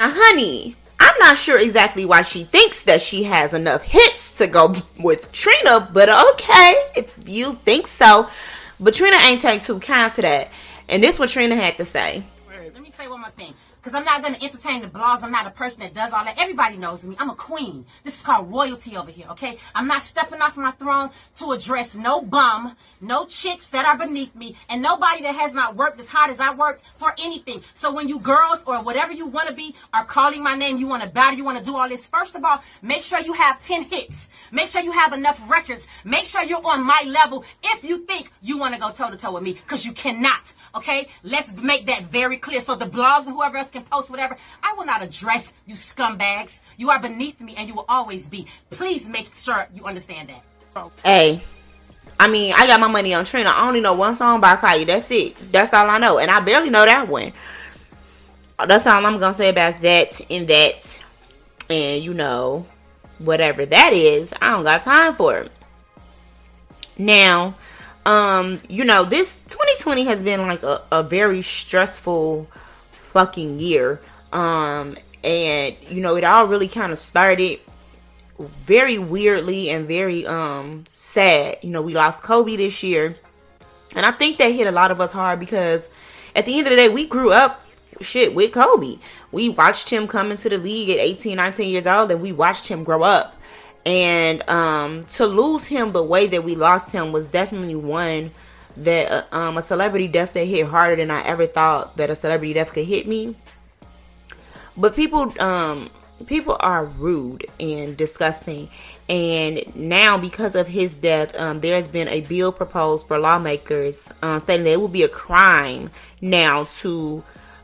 Now, 0.00 0.10
honey, 0.12 0.74
I'm 0.98 1.16
not 1.20 1.36
sure 1.36 1.58
exactly 1.60 2.04
why 2.04 2.22
she 2.22 2.42
thinks 2.44 2.82
that 2.84 3.00
she 3.00 3.22
has 3.24 3.54
enough 3.54 3.82
hits 3.84 4.36
to 4.38 4.46
go 4.48 4.74
with 4.98 5.30
Trina, 5.32 5.88
but 5.92 6.08
okay, 6.32 6.74
if 6.96 7.14
you 7.28 7.54
think 7.54 7.86
so. 7.86 8.28
But 8.82 8.94
Trina 8.94 9.16
ain't 9.16 9.40
take 9.40 9.62
too 9.62 9.78
kind 9.78 10.12
to 10.14 10.22
that. 10.22 10.50
And 10.88 11.02
this 11.02 11.18
what 11.18 11.28
Trina 11.28 11.54
had 11.54 11.76
to 11.76 11.84
say. 11.84 12.24
Let 12.48 12.82
me 12.82 12.90
say 12.90 13.06
one 13.06 13.20
more 13.20 13.30
thing. 13.30 13.54
Because 13.80 13.94
I'm 13.94 14.04
not 14.04 14.22
going 14.22 14.34
to 14.34 14.44
entertain 14.44 14.80
the 14.80 14.88
blogs. 14.88 15.22
I'm 15.22 15.32
not 15.32 15.46
a 15.46 15.50
person 15.50 15.80
that 15.80 15.94
does 15.94 16.12
all 16.12 16.24
that. 16.24 16.38
Everybody 16.38 16.76
knows 16.76 17.02
me. 17.02 17.16
I'm 17.18 17.30
a 17.30 17.34
queen. 17.34 17.84
This 18.04 18.14
is 18.14 18.20
called 18.20 18.50
royalty 18.50 18.96
over 18.96 19.10
here, 19.10 19.26
okay? 19.30 19.58
I'm 19.74 19.88
not 19.88 20.02
stepping 20.02 20.40
off 20.40 20.56
my 20.56 20.70
throne 20.72 21.10
to 21.36 21.50
address 21.50 21.94
no 21.94 22.20
bum, 22.20 22.76
no 23.00 23.26
chicks 23.26 23.68
that 23.68 23.84
are 23.84 23.98
beneath 23.98 24.36
me, 24.36 24.56
and 24.68 24.82
nobody 24.82 25.22
that 25.22 25.34
has 25.34 25.52
not 25.52 25.74
worked 25.74 26.00
as 26.00 26.08
hard 26.08 26.30
as 26.30 26.38
I 26.38 26.54
worked 26.54 26.82
for 26.96 27.12
anything. 27.18 27.62
So 27.74 27.92
when 27.92 28.06
you 28.06 28.20
girls 28.20 28.62
or 28.66 28.82
whatever 28.82 29.12
you 29.12 29.26
want 29.26 29.48
to 29.48 29.54
be 29.54 29.74
are 29.92 30.04
calling 30.04 30.44
my 30.44 30.56
name, 30.56 30.76
you 30.76 30.86
want 30.86 31.02
to 31.02 31.08
battle, 31.08 31.36
you 31.36 31.44
want 31.44 31.58
to 31.58 31.64
do 31.64 31.76
all 31.76 31.88
this, 31.88 32.06
first 32.06 32.36
of 32.36 32.44
all, 32.44 32.62
make 32.82 33.02
sure 33.02 33.18
you 33.18 33.32
have 33.32 33.60
10 33.64 33.84
hits. 33.84 34.28
Make 34.52 34.68
sure 34.68 34.82
you 34.82 34.92
have 34.92 35.12
enough 35.14 35.40
records. 35.50 35.86
Make 36.04 36.26
sure 36.26 36.42
you're 36.42 36.64
on 36.64 36.84
my 36.84 37.02
level 37.06 37.44
if 37.64 37.82
you 37.82 37.98
think 38.04 38.30
you 38.42 38.58
want 38.58 38.74
to 38.74 38.80
go 38.80 38.92
toe 38.92 39.10
to 39.10 39.16
toe 39.16 39.32
with 39.32 39.42
me, 39.42 39.54
because 39.54 39.84
you 39.84 39.92
cannot. 39.92 40.52
Okay? 40.74 41.08
Let's 41.24 41.52
make 41.54 41.86
that 41.86 42.02
very 42.04 42.36
clear. 42.36 42.60
So 42.60 42.76
the 42.76 42.86
blogs 42.86 43.26
and 43.26 43.34
whoever 43.34 43.56
else 43.56 43.70
can 43.70 43.82
post 43.82 44.10
whatever, 44.10 44.36
I 44.62 44.74
will 44.74 44.84
not 44.84 45.02
address 45.02 45.52
you 45.66 45.74
scumbags. 45.74 46.60
You 46.76 46.90
are 46.90 47.00
beneath 47.00 47.40
me 47.40 47.54
and 47.56 47.66
you 47.66 47.74
will 47.74 47.86
always 47.88 48.28
be. 48.28 48.46
Please 48.70 49.08
make 49.08 49.34
sure 49.34 49.66
you 49.74 49.84
understand 49.84 50.28
that. 50.28 50.42
Hey, 51.04 51.42
I 52.20 52.28
mean, 52.28 52.54
I 52.56 52.66
got 52.66 52.80
my 52.80 52.88
money 52.88 53.14
on 53.14 53.24
Trina. 53.24 53.50
I 53.50 53.66
only 53.66 53.80
know 53.80 53.94
one 53.94 54.16
song 54.16 54.40
by 54.40 54.56
Khia. 54.56 54.86
That's 54.86 55.10
it. 55.10 55.36
That's 55.50 55.72
all 55.72 55.88
I 55.88 55.98
know. 55.98 56.18
And 56.18 56.30
I 56.30 56.40
barely 56.40 56.70
know 56.70 56.84
that 56.84 57.08
one. 57.08 57.32
That's 58.66 58.86
all 58.86 59.04
I'm 59.04 59.18
going 59.18 59.32
to 59.32 59.38
say 59.38 59.48
about 59.48 59.80
that 59.80 60.20
and 60.30 60.46
that. 60.48 60.98
And, 61.68 62.04
you 62.04 62.14
know, 62.14 62.66
whatever 63.24 63.64
that 63.66 63.92
is, 63.92 64.32
I 64.40 64.50
don't 64.50 64.64
got 64.64 64.82
time 64.82 65.14
for 65.14 65.38
it. 65.38 65.52
Now, 66.98 67.54
um, 68.04 68.60
you 68.68 68.84
know, 68.84 69.04
this 69.04 69.36
2020 69.48 70.04
has 70.04 70.22
been 70.22 70.46
like 70.46 70.62
a, 70.62 70.82
a 70.90 71.02
very 71.02 71.42
stressful 71.42 72.48
fucking 72.52 73.58
year. 73.58 74.00
Um, 74.32 74.96
and 75.22 75.76
you 75.88 76.00
know, 76.00 76.16
it 76.16 76.24
all 76.24 76.46
really 76.46 76.68
kind 76.68 76.92
of 76.92 76.98
started 76.98 77.60
very 78.38 78.98
weirdly 78.98 79.70
and 79.70 79.86
very 79.86 80.26
um 80.26 80.84
sad. 80.88 81.58
You 81.62 81.70
know, 81.70 81.82
we 81.82 81.94
lost 81.94 82.22
Kobe 82.22 82.56
this 82.56 82.82
year. 82.82 83.16
And 83.94 84.06
I 84.06 84.12
think 84.12 84.38
that 84.38 84.48
hit 84.48 84.66
a 84.66 84.72
lot 84.72 84.90
of 84.90 85.00
us 85.00 85.12
hard 85.12 85.38
because 85.38 85.88
at 86.34 86.46
the 86.46 86.56
end 86.56 86.66
of 86.66 86.70
the 86.70 86.76
day, 86.76 86.88
we 86.88 87.06
grew 87.06 87.30
up 87.30 87.62
shit 88.02 88.34
with 88.34 88.52
Kobe. 88.52 88.98
We 89.30 89.48
watched 89.48 89.90
him 89.90 90.06
come 90.06 90.30
into 90.30 90.48
the 90.48 90.58
league 90.58 90.90
at 90.90 90.98
18, 90.98 91.36
19 91.36 91.70
years 91.70 91.86
old 91.86 92.10
and 92.10 92.20
we 92.20 92.32
watched 92.32 92.68
him 92.68 92.84
grow 92.84 93.02
up. 93.02 93.36
And 93.84 94.48
um 94.48 95.04
to 95.04 95.26
lose 95.26 95.64
him 95.64 95.92
the 95.92 96.02
way 96.02 96.26
that 96.28 96.44
we 96.44 96.54
lost 96.54 96.90
him 96.90 97.12
was 97.12 97.26
definitely 97.26 97.74
one 97.74 98.30
that 98.76 99.10
uh, 99.10 99.36
um 99.36 99.58
a 99.58 99.62
celebrity 99.62 100.08
death 100.08 100.32
that 100.34 100.44
hit 100.44 100.66
harder 100.66 100.96
than 100.96 101.10
I 101.10 101.22
ever 101.22 101.46
thought 101.46 101.96
that 101.96 102.10
a 102.10 102.16
celebrity 102.16 102.52
death 102.54 102.72
could 102.72 102.86
hit 102.86 103.08
me. 103.08 103.34
But 104.76 104.94
people 104.94 105.40
um 105.42 105.90
people 106.26 106.56
are 106.60 106.84
rude 106.84 107.46
and 107.60 107.96
disgusting 107.96 108.68
and 109.08 109.62
now 109.74 110.16
because 110.16 110.54
of 110.54 110.68
his 110.68 110.96
death 110.96 111.38
um, 111.38 111.60
there's 111.60 111.88
been 111.88 112.08
a 112.08 112.20
bill 112.22 112.52
proposed 112.52 113.06
for 113.06 113.18
lawmakers 113.18 114.08
um, 114.22 114.40
stating 114.40 114.64
that 114.64 114.72
it 114.72 114.80
will 114.80 114.88
be 114.88 115.02
a 115.02 115.08
crime 115.08 115.90
now 116.20 116.64
to 116.64 117.22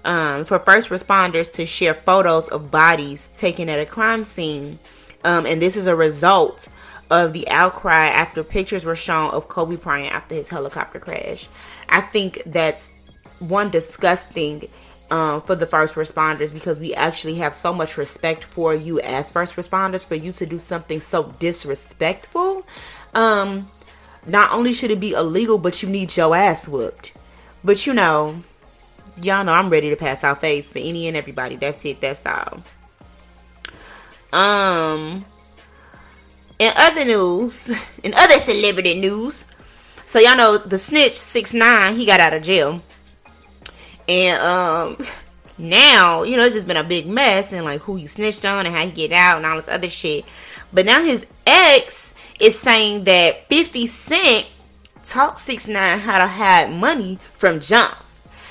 um, 0.09 0.45
for 0.45 0.59
first 0.59 0.89
responders 0.89 1.53
to 1.53 1.67
share 1.67 1.95
photos 1.95 2.49
of 2.49 2.71
bodies 2.71 3.29
taken 3.39 3.69
at 3.69 3.79
a 3.79 3.87
crime 3.87 4.25
scene 4.25 4.79
um, 5.23 5.47
and 5.47 5.61
this 5.63 5.77
is 5.77 5.87
a 5.87 5.95
result 5.95 6.67
of 7.11 7.33
the 7.33 7.49
outcry 7.49 8.07
after 8.07 8.43
pictures 8.43 8.85
were 8.85 8.97
shown 8.97 9.31
of 9.31 9.49
kobe 9.49 9.77
bryant 9.77 10.13
after 10.13 10.35
his 10.35 10.49
helicopter 10.49 10.99
crash 10.99 11.47
i 11.91 12.01
think 12.01 12.43
that's 12.47 12.91
one 13.39 13.71
disgusting 13.71 14.67
um, 15.11 15.43
for 15.43 15.55
the 15.55 15.67
first 15.67 15.95
responders 15.95 16.53
because 16.53 16.79
we 16.79 16.95
actually 16.95 17.37
have 17.37 17.55
so 17.55 17.73
much 17.73 17.97
respect 17.97 18.45
for 18.45 18.75
you 18.75 19.01
as 19.01 19.31
first 19.31 19.57
responders 19.57 20.07
for 20.07 20.15
you 20.15 20.33
to 20.33 20.47
do 20.47 20.59
something 20.59 21.01
so 21.01 21.35
disrespectful. 21.39 22.63
Um, 23.15 23.67
not 24.27 24.53
only 24.53 24.73
should 24.73 24.91
it 24.91 25.01
be 25.01 25.13
illegal, 25.13 25.57
but 25.57 25.83
you 25.83 25.89
need 25.89 26.15
your 26.17 26.37
ass 26.37 26.69
whooped. 26.69 27.15
But 27.65 27.87
you 27.87 27.95
know, 27.95 28.43
y'all 29.23 29.45
know 29.45 29.53
I'm 29.53 29.71
ready 29.71 29.91
to 29.91 29.97
pass 29.97 30.25
out 30.25 30.41
face 30.41 30.71
for 30.71 30.79
any 30.79 31.09
and 31.09 31.17
everybody. 31.17 31.57
That's 31.57 31.85
it. 31.85 32.01
That's 32.01 32.25
all. 32.25 32.63
Um, 34.33 35.25
in 36.59 36.73
other 36.77 37.05
news, 37.05 37.71
in 38.03 38.15
other 38.15 38.39
celebrity 38.39 39.01
news, 39.01 39.45
so 40.07 40.19
y'all 40.19 40.37
know 40.37 40.59
the 40.59 40.79
snitch 40.79 41.15
six 41.15 41.55
nine 41.55 41.97
he 41.97 42.07
got 42.07 42.21
out 42.21 42.35
of 42.35 42.43
jail. 42.43 42.81
And 44.09 44.41
um 44.41 45.07
now, 45.59 46.23
you 46.23 46.37
know, 46.37 46.47
it's 46.47 46.55
just 46.55 46.67
been 46.67 46.77
a 46.77 46.85
big 46.85 47.07
mess 47.07 47.53
and 47.53 47.65
like 47.65 47.83
who 47.83 47.97
he 47.97 48.07
snitched 48.07 48.45
on 48.45 48.67
and 48.67 48.75
how 48.75 48.85
he 48.85 48.91
get 48.91 49.13
out 49.13 49.39
and 49.39 49.47
all 49.47 49.57
this 49.57 49.69
other 49.69 49.91
shit. 49.91 50.25
But 50.73 50.87
now 50.87 51.03
his 51.03 51.27
ex 51.47 52.15
is 52.41 52.59
saying 52.59 53.05
that 53.05 53.49
50 53.49 53.87
Cent 53.87 54.47
taught 55.05 55.39
6 55.39 55.69
9 55.69 55.99
how 55.99 56.19
to 56.19 56.27
hide 56.27 56.73
money 56.73 57.17
from 57.17 57.61
jump. 57.61 57.97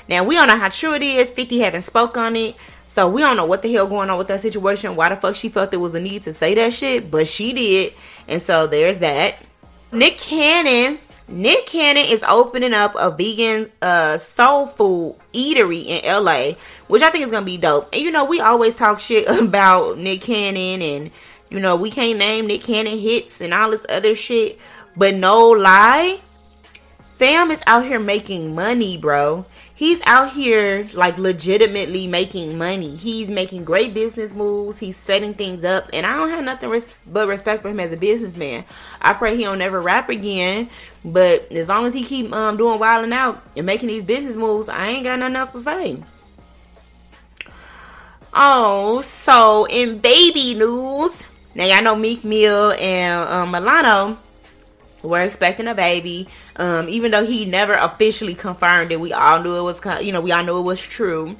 Now 0.08 0.24
we 0.24 0.34
don't 0.34 0.48
know 0.48 0.56
how 0.56 0.68
true 0.68 0.94
it 0.94 1.02
is. 1.02 1.30
50 1.30 1.58
haven't 1.60 1.82
spoke 1.82 2.16
on 2.16 2.36
it. 2.36 2.56
So 2.86 3.08
we 3.08 3.20
don't 3.20 3.36
know 3.36 3.44
what 3.44 3.62
the 3.62 3.72
hell 3.72 3.86
going 3.86 4.10
on 4.10 4.18
with 4.18 4.28
that 4.28 4.40
situation. 4.40 4.96
Why 4.96 5.10
the 5.10 5.16
fuck 5.16 5.36
she 5.36 5.50
felt 5.50 5.70
there 5.70 5.78
was 5.78 5.94
a 5.94 6.00
need 6.00 6.22
to 6.22 6.32
say 6.32 6.54
that 6.54 6.72
shit, 6.72 7.10
but 7.10 7.28
she 7.28 7.52
did. 7.52 7.94
And 8.26 8.40
so 8.40 8.66
there's 8.66 8.98
that. 9.00 9.36
Nick 9.92 10.18
Cannon 10.18 10.98
Nick 11.28 11.66
Cannon 11.66 12.06
is 12.06 12.24
opening 12.26 12.72
up 12.72 12.94
a 12.98 13.10
vegan 13.10 13.70
uh 13.82 14.16
soul 14.16 14.66
food 14.66 15.16
eatery 15.34 15.84
in 15.84 16.24
LA, 16.24 16.52
which 16.86 17.02
I 17.02 17.10
think 17.10 17.24
is 17.24 17.30
gonna 17.30 17.44
be 17.44 17.58
dope. 17.58 17.90
And 17.92 18.02
you 18.02 18.10
know, 18.10 18.24
we 18.24 18.40
always 18.40 18.74
talk 18.74 18.98
shit 18.98 19.28
about 19.42 19.98
Nick 19.98 20.22
Cannon 20.22 20.80
and 20.80 21.10
you 21.50 21.60
know, 21.60 21.76
we 21.76 21.90
can't 21.90 22.18
name 22.18 22.46
Nick 22.46 22.62
Cannon 22.62 22.98
hits 22.98 23.40
and 23.40 23.52
all 23.52 23.70
this 23.70 23.84
other 23.88 24.14
shit. 24.14 24.58
But 24.96 25.14
no 25.14 25.50
lie, 25.50 26.20
fam 27.16 27.50
is 27.50 27.62
out 27.66 27.84
here 27.84 28.00
making 28.00 28.54
money, 28.54 28.96
bro 28.96 29.44
he's 29.78 30.02
out 30.06 30.32
here 30.32 30.88
like 30.92 31.18
legitimately 31.18 32.08
making 32.08 32.58
money. 32.58 32.96
He's 32.96 33.30
making 33.30 33.62
great 33.62 33.94
business 33.94 34.34
moves. 34.34 34.78
He's 34.78 34.96
setting 34.96 35.34
things 35.34 35.62
up, 35.64 35.88
and 35.92 36.04
I 36.04 36.16
don't 36.16 36.30
have 36.30 36.42
nothing 36.44 36.68
res- 36.68 36.96
but 37.06 37.28
respect 37.28 37.62
for 37.62 37.68
him 37.68 37.78
as 37.78 37.92
a 37.92 37.96
businessman. 37.96 38.64
I 39.00 39.12
pray 39.12 39.36
he 39.36 39.44
don't 39.44 39.58
never 39.58 39.80
rap 39.80 40.08
again, 40.08 40.68
but 41.04 41.52
as 41.52 41.68
long 41.68 41.86
as 41.86 41.94
he 41.94 42.02
keep 42.02 42.32
um, 42.32 42.56
doing 42.56 42.80
wilding 42.80 43.12
out 43.12 43.40
and 43.56 43.64
making 43.66 43.86
these 43.86 44.04
business 44.04 44.34
moves, 44.34 44.68
I 44.68 44.88
ain't 44.88 45.04
got 45.04 45.20
nothing 45.20 45.36
else 45.36 45.50
to 45.52 45.60
say. 45.60 46.02
Oh, 48.34 49.00
so 49.02 49.64
in 49.66 50.00
baby 50.00 50.54
news, 50.54 51.22
now 51.54 51.66
y'all 51.66 51.84
know 51.84 51.94
Meek 51.94 52.24
Mill 52.24 52.72
and 52.72 53.28
um, 53.28 53.52
Milano 53.52 54.18
were 55.08 55.22
expecting 55.22 55.66
a 55.66 55.74
baby. 55.74 56.28
Um, 56.56 56.88
even 56.88 57.10
though 57.10 57.26
he 57.26 57.44
never 57.44 57.74
officially 57.74 58.34
confirmed 58.34 58.92
it, 58.92 59.00
we 59.00 59.12
all 59.12 59.42
knew 59.42 59.56
it 59.56 59.62
was, 59.62 59.80
you 60.02 60.12
know, 60.12 60.20
we 60.20 60.32
all 60.32 60.44
knew 60.44 60.58
it 60.58 60.62
was 60.62 60.86
true. 60.86 61.36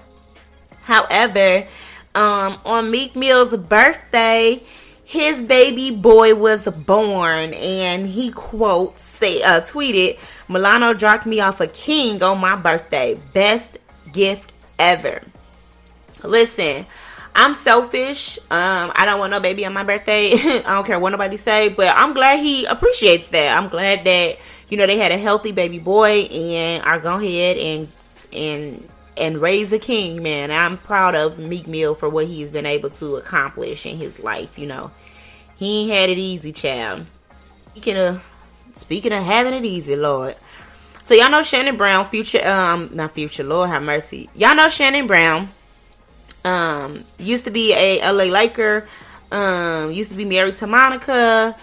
However, 0.83 1.67
um, 2.15 2.59
on 2.65 2.91
Meek 2.91 3.15
Mill's 3.15 3.57
birthday, 3.57 4.61
his 5.05 5.43
baby 5.43 5.91
boy 5.91 6.35
was 6.35 6.69
born, 6.69 7.55
and 7.55 8.07
he 8.07 8.31
quote 8.31 8.99
say 8.99 9.43
uh, 9.43 9.61
tweeted, 9.61 10.19
"Milano 10.49 10.93
dropped 10.93 11.25
me 11.25 11.41
off 11.41 11.61
a 11.61 11.67
king 11.67 12.23
on 12.23 12.39
my 12.39 12.57
birthday, 12.57 13.17
best 13.33 13.79
gift 14.13 14.53
ever." 14.79 15.23
Listen, 16.25 16.85
I'm 17.41 17.55
selfish. 17.55 18.37
Um, 18.51 18.91
I 18.97 19.05
don't 19.05 19.21
want 19.21 19.31
no 19.31 19.39
baby 19.39 19.65
on 19.65 19.73
my 19.73 19.85
birthday. 19.85 20.33
I 20.35 20.75
don't 20.75 20.85
care 20.85 20.99
what 20.99 21.11
nobody 21.11 21.37
say, 21.37 21.69
but 21.69 21.87
I'm 21.97 22.13
glad 22.13 22.41
he 22.41 22.65
appreciates 22.65 23.29
that. 23.29 23.57
I'm 23.57 23.69
glad 23.69 24.03
that 24.07 24.39
you 24.69 24.77
know 24.77 24.89
they 24.89 24.99
had 24.99 25.13
a 25.13 25.17
healthy 25.17 25.53
baby 25.53 25.79
boy 25.79 26.23
and 26.23 26.85
are 26.85 26.99
go 26.99 27.17
ahead 27.17 27.57
and 27.57 27.89
and 28.33 28.89
and 29.17 29.39
raise 29.39 29.73
a 29.73 29.79
king, 29.79 30.21
man. 30.21 30.51
I'm 30.51 30.79
proud 30.79 31.15
of 31.15 31.39
Meek 31.39 31.69
Mill 31.69 31.95
for 31.95 32.09
what 32.09 32.27
he's 32.27 32.51
been 32.51 32.67
able 32.67 32.91
to 32.91 33.15
accomplish 33.15 33.87
in 33.87 33.99
his 33.99 34.19
life. 34.19 34.59
You 34.59 34.67
know, 34.67 34.91
he 35.55 35.83
ain't 35.83 35.93
had 35.93 36.11
it 36.11 36.19
easy, 36.19 36.51
child. 36.51 37.07
Speaking 37.71 37.99
of 37.99 38.25
speaking 38.73 39.13
of 39.13 39.23
having 39.23 39.55
it 39.55 39.65
easy, 39.65 39.95
Lord. 39.95 40.35
So 41.05 41.15
y'all 41.15 41.31
know 41.31 41.43
Shannon 41.43 41.77
Brown, 41.77 42.09
future 42.09 42.45
um 42.45 42.91
not 42.95 43.13
future, 43.13 43.45
Lord 43.45 43.71
have 43.71 43.85
mercy. 43.85 44.29
Y'all 44.35 44.57
know 44.57 44.69
Shannon 44.69 45.07
Brown 45.07 45.51
um, 46.49 47.05
used 47.19 47.45
to 47.45 47.51
be 47.51 47.75
a 47.75 48.01
LA 48.01 48.25
Laker. 48.25 48.87
Um, 49.31 49.93
used 49.93 50.11
to 50.11 50.17
be 50.17 50.25
married 50.25 50.57
to 50.57 50.67
Monica. 50.67 51.55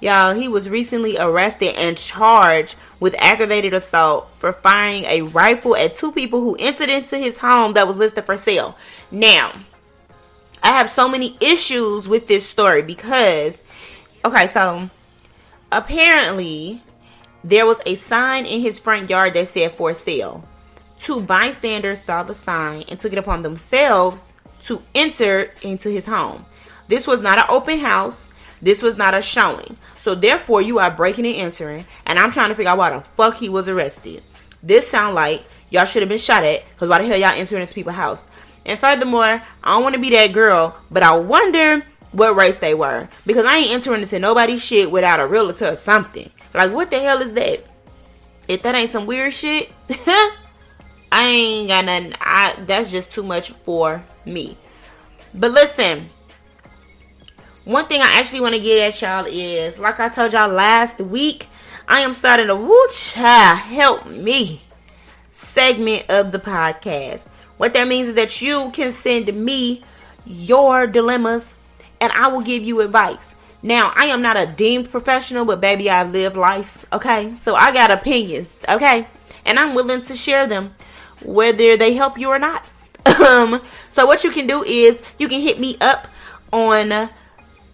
Y'all, 0.00 0.34
he 0.34 0.48
was 0.48 0.68
recently 0.68 1.16
arrested 1.18 1.74
and 1.76 1.96
charged 1.96 2.74
with 2.98 3.14
aggravated 3.18 3.72
assault 3.72 4.30
for 4.30 4.52
firing 4.52 5.04
a 5.04 5.22
rifle 5.22 5.76
at 5.76 5.94
two 5.94 6.10
people 6.10 6.40
who 6.40 6.56
entered 6.58 6.88
into 6.88 7.18
his 7.18 7.38
home 7.38 7.74
that 7.74 7.86
was 7.86 7.98
listed 7.98 8.24
for 8.24 8.36
sale. 8.36 8.76
Now, 9.10 9.60
I 10.62 10.72
have 10.72 10.90
so 10.90 11.08
many 11.08 11.36
issues 11.40 12.08
with 12.08 12.26
this 12.26 12.48
story 12.48 12.82
because, 12.82 13.58
okay, 14.24 14.46
so 14.48 14.90
apparently 15.70 16.82
there 17.44 17.66
was 17.66 17.80
a 17.84 17.94
sign 17.94 18.46
in 18.46 18.60
his 18.60 18.78
front 18.78 19.10
yard 19.10 19.34
that 19.34 19.48
said 19.48 19.74
for 19.74 19.92
sale. 19.92 20.42
Two 21.02 21.20
bystanders 21.20 22.00
saw 22.00 22.22
the 22.22 22.32
sign 22.32 22.84
and 22.88 23.00
took 23.00 23.12
it 23.12 23.18
upon 23.18 23.42
themselves 23.42 24.32
to 24.62 24.80
enter 24.94 25.48
into 25.62 25.90
his 25.90 26.06
home. 26.06 26.46
This 26.86 27.08
was 27.08 27.20
not 27.20 27.38
an 27.38 27.46
open 27.48 27.80
house. 27.80 28.28
This 28.62 28.82
was 28.82 28.96
not 28.96 29.12
a 29.12 29.20
showing. 29.20 29.76
So 29.96 30.14
therefore, 30.14 30.62
you 30.62 30.78
are 30.78 30.92
breaking 30.92 31.26
and 31.26 31.34
entering, 31.34 31.84
and 32.06 32.20
I'm 32.20 32.30
trying 32.30 32.50
to 32.50 32.54
figure 32.54 32.70
out 32.70 32.78
why 32.78 32.90
the 32.90 33.00
fuck 33.00 33.34
he 33.34 33.48
was 33.48 33.68
arrested. 33.68 34.22
This 34.62 34.88
sound 34.88 35.16
like 35.16 35.42
y'all 35.70 35.86
should 35.86 36.02
have 36.02 36.08
been 36.08 36.18
shot 36.18 36.44
at, 36.44 36.62
because 36.70 36.88
why 36.88 36.98
the 36.98 37.08
hell 37.08 37.16
y'all 37.16 37.36
entering 37.36 37.62
into 37.62 37.74
people's 37.74 37.96
house? 37.96 38.24
And 38.64 38.78
furthermore, 38.78 39.42
I 39.64 39.72
don't 39.72 39.82
want 39.82 39.96
to 39.96 40.00
be 40.00 40.10
that 40.10 40.32
girl, 40.32 40.76
but 40.88 41.02
I 41.02 41.16
wonder 41.16 41.82
what 42.12 42.36
race 42.36 42.60
they 42.60 42.74
were. 42.74 43.08
Because 43.26 43.44
I 43.44 43.56
ain't 43.56 43.72
entering 43.72 44.02
into 44.02 44.20
nobody's 44.20 44.64
shit 44.64 44.88
without 44.88 45.18
a 45.18 45.26
realtor 45.26 45.72
or 45.72 45.74
something. 45.74 46.30
Like, 46.54 46.70
what 46.70 46.90
the 46.90 47.00
hell 47.00 47.20
is 47.20 47.32
that? 47.32 47.64
If 48.46 48.62
that 48.62 48.76
ain't 48.76 48.90
some 48.90 49.06
weird 49.06 49.32
shit, 49.32 49.72
I 51.12 51.24
ain't 51.28 51.68
got 51.68 51.84
nothing. 51.84 52.14
I 52.20 52.56
that's 52.60 52.90
just 52.90 53.12
too 53.12 53.22
much 53.22 53.50
for 53.50 54.02
me. 54.24 54.56
But 55.34 55.50
listen, 55.50 56.04
one 57.64 57.84
thing 57.84 58.00
I 58.00 58.18
actually 58.18 58.40
want 58.40 58.54
to 58.54 58.60
get 58.60 58.94
at 58.94 59.02
y'all 59.02 59.26
is, 59.28 59.78
like 59.78 60.00
I 60.00 60.08
told 60.08 60.32
y'all 60.32 60.50
last 60.50 61.00
week, 61.00 61.48
I 61.86 62.00
am 62.00 62.14
starting 62.14 62.48
a 62.48 62.56
woo 62.56 62.86
child 62.90 63.58
help 63.58 64.06
me 64.06 64.62
segment 65.32 66.06
of 66.10 66.32
the 66.32 66.38
podcast. 66.38 67.20
What 67.58 67.74
that 67.74 67.88
means 67.88 68.08
is 68.08 68.14
that 68.14 68.40
you 68.40 68.70
can 68.72 68.90
send 68.90 69.34
me 69.34 69.82
your 70.24 70.86
dilemmas 70.86 71.54
and 72.00 72.10
I 72.12 72.28
will 72.28 72.40
give 72.40 72.62
you 72.62 72.80
advice. 72.80 73.34
Now, 73.62 73.92
I 73.94 74.06
am 74.06 74.22
not 74.22 74.36
a 74.36 74.46
deemed 74.46 74.90
professional, 74.90 75.44
but 75.44 75.60
baby, 75.60 75.88
I've 75.88 76.10
lived 76.10 76.36
life, 76.36 76.84
okay? 76.92 77.34
So 77.42 77.54
I 77.54 77.72
got 77.72 77.90
opinions, 77.90 78.62
okay? 78.68 79.06
And 79.46 79.58
I'm 79.58 79.74
willing 79.74 80.02
to 80.02 80.16
share 80.16 80.46
them, 80.46 80.74
whether 81.24 81.76
they 81.76 81.94
help 81.94 82.18
you 82.18 82.28
or 82.28 82.38
not. 82.38 82.64
um, 83.26 83.60
so 83.90 84.06
what 84.06 84.22
you 84.24 84.30
can 84.30 84.46
do 84.46 84.62
is 84.62 84.98
you 85.18 85.28
can 85.28 85.40
hit 85.40 85.58
me 85.58 85.76
up 85.80 86.06
on 86.52 87.08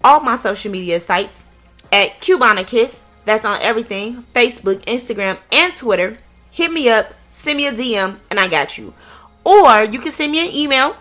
all 0.03 0.21
my 0.21 0.37
social 0.37 0.71
media 0.71 1.01
sites 1.01 1.45
at 1.93 2.21
Cubana 2.21 2.67
Kiss. 2.67 3.01
That's 3.25 3.45
on 3.45 3.61
everything 3.61 4.25
Facebook, 4.35 4.85
Instagram, 4.85 5.39
and 5.53 5.75
Twitter. 5.75 6.19
Hit 6.51 6.73
me 6.73 6.89
up, 6.89 7.13
send 7.31 7.59
me 7.59 7.67
a 7.67 7.73
DM, 7.73 8.17
and 8.31 8.41
I 8.41 8.49
got 8.49 8.79
you. 8.79 8.95
Or 9.45 9.85
you 9.85 9.99
can 9.99 10.13
send 10.13 10.33
me 10.33 10.47
an 10.47 10.55
email 10.55 10.97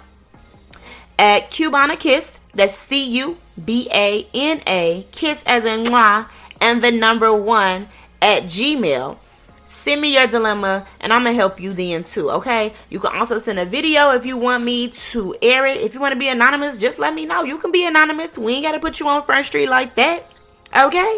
at 1.17 1.49
Cubana 1.51 1.99
Kiss. 1.99 2.37
That's 2.53 2.73
C 2.73 3.05
U 3.19 3.37
B 3.63 3.87
A 3.93 4.27
N 4.33 4.61
A, 4.67 5.05
kiss 5.11 5.43
as 5.45 5.63
in 5.63 5.83
mwah, 5.83 6.27
and 6.59 6.81
the 6.81 6.91
number 6.91 7.33
one 7.33 7.87
at 8.21 8.43
Gmail. 8.43 9.17
Send 9.67 9.99
me 9.99 10.13
your 10.13 10.27
dilemma 10.27 10.87
and 11.01 11.11
I'm 11.11 11.23
gonna 11.23 11.33
help 11.33 11.59
you 11.59 11.73
then 11.73 12.05
too, 12.05 12.31
okay? 12.31 12.73
You 12.89 13.01
can 13.01 13.13
also 13.13 13.37
send 13.37 13.59
a 13.59 13.65
video 13.65 14.11
if 14.11 14.25
you 14.25 14.37
want 14.37 14.63
me 14.63 14.87
to 14.87 15.35
air 15.41 15.65
it. 15.65 15.81
If 15.81 15.93
you 15.93 15.99
want 15.99 16.13
to 16.13 16.19
be 16.19 16.29
anonymous, 16.29 16.79
just 16.79 16.99
let 16.99 17.13
me 17.13 17.25
know. 17.25 17.43
You 17.43 17.57
can 17.57 17.73
be 17.73 17.85
anonymous. 17.85 18.37
We 18.37 18.53
ain't 18.53 18.63
gotta 18.63 18.79
put 18.79 19.01
you 19.01 19.09
on 19.09 19.25
Front 19.25 19.45
Street 19.45 19.67
like 19.67 19.95
that. 19.95 20.31
Okay? 20.73 21.17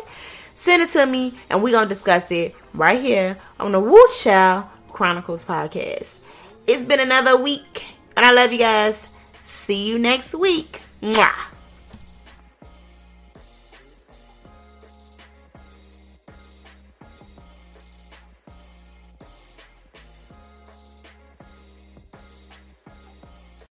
Send 0.55 0.81
it 0.81 0.89
to 0.89 1.05
me 1.05 1.35
and 1.51 1.61
we 1.61 1.71
gonna 1.71 1.87
discuss 1.87 2.31
it 2.31 2.55
right 2.73 2.99
here 2.99 3.37
on 3.59 3.71
the 3.71 3.79
Woo 3.79 4.03
Child 4.19 4.65
Chronicles 4.87 5.43
podcast. 5.43 6.15
It's 6.65 6.83
been 6.83 6.99
another 6.99 7.37
week 7.37 7.85
and 8.17 8.25
I 8.25 8.31
love 8.31 8.51
you 8.51 8.57
guys. 8.57 9.07
See 9.43 9.87
you 9.87 9.99
next 9.99 10.33
week. 10.33 10.81
Mwah. 11.03 11.58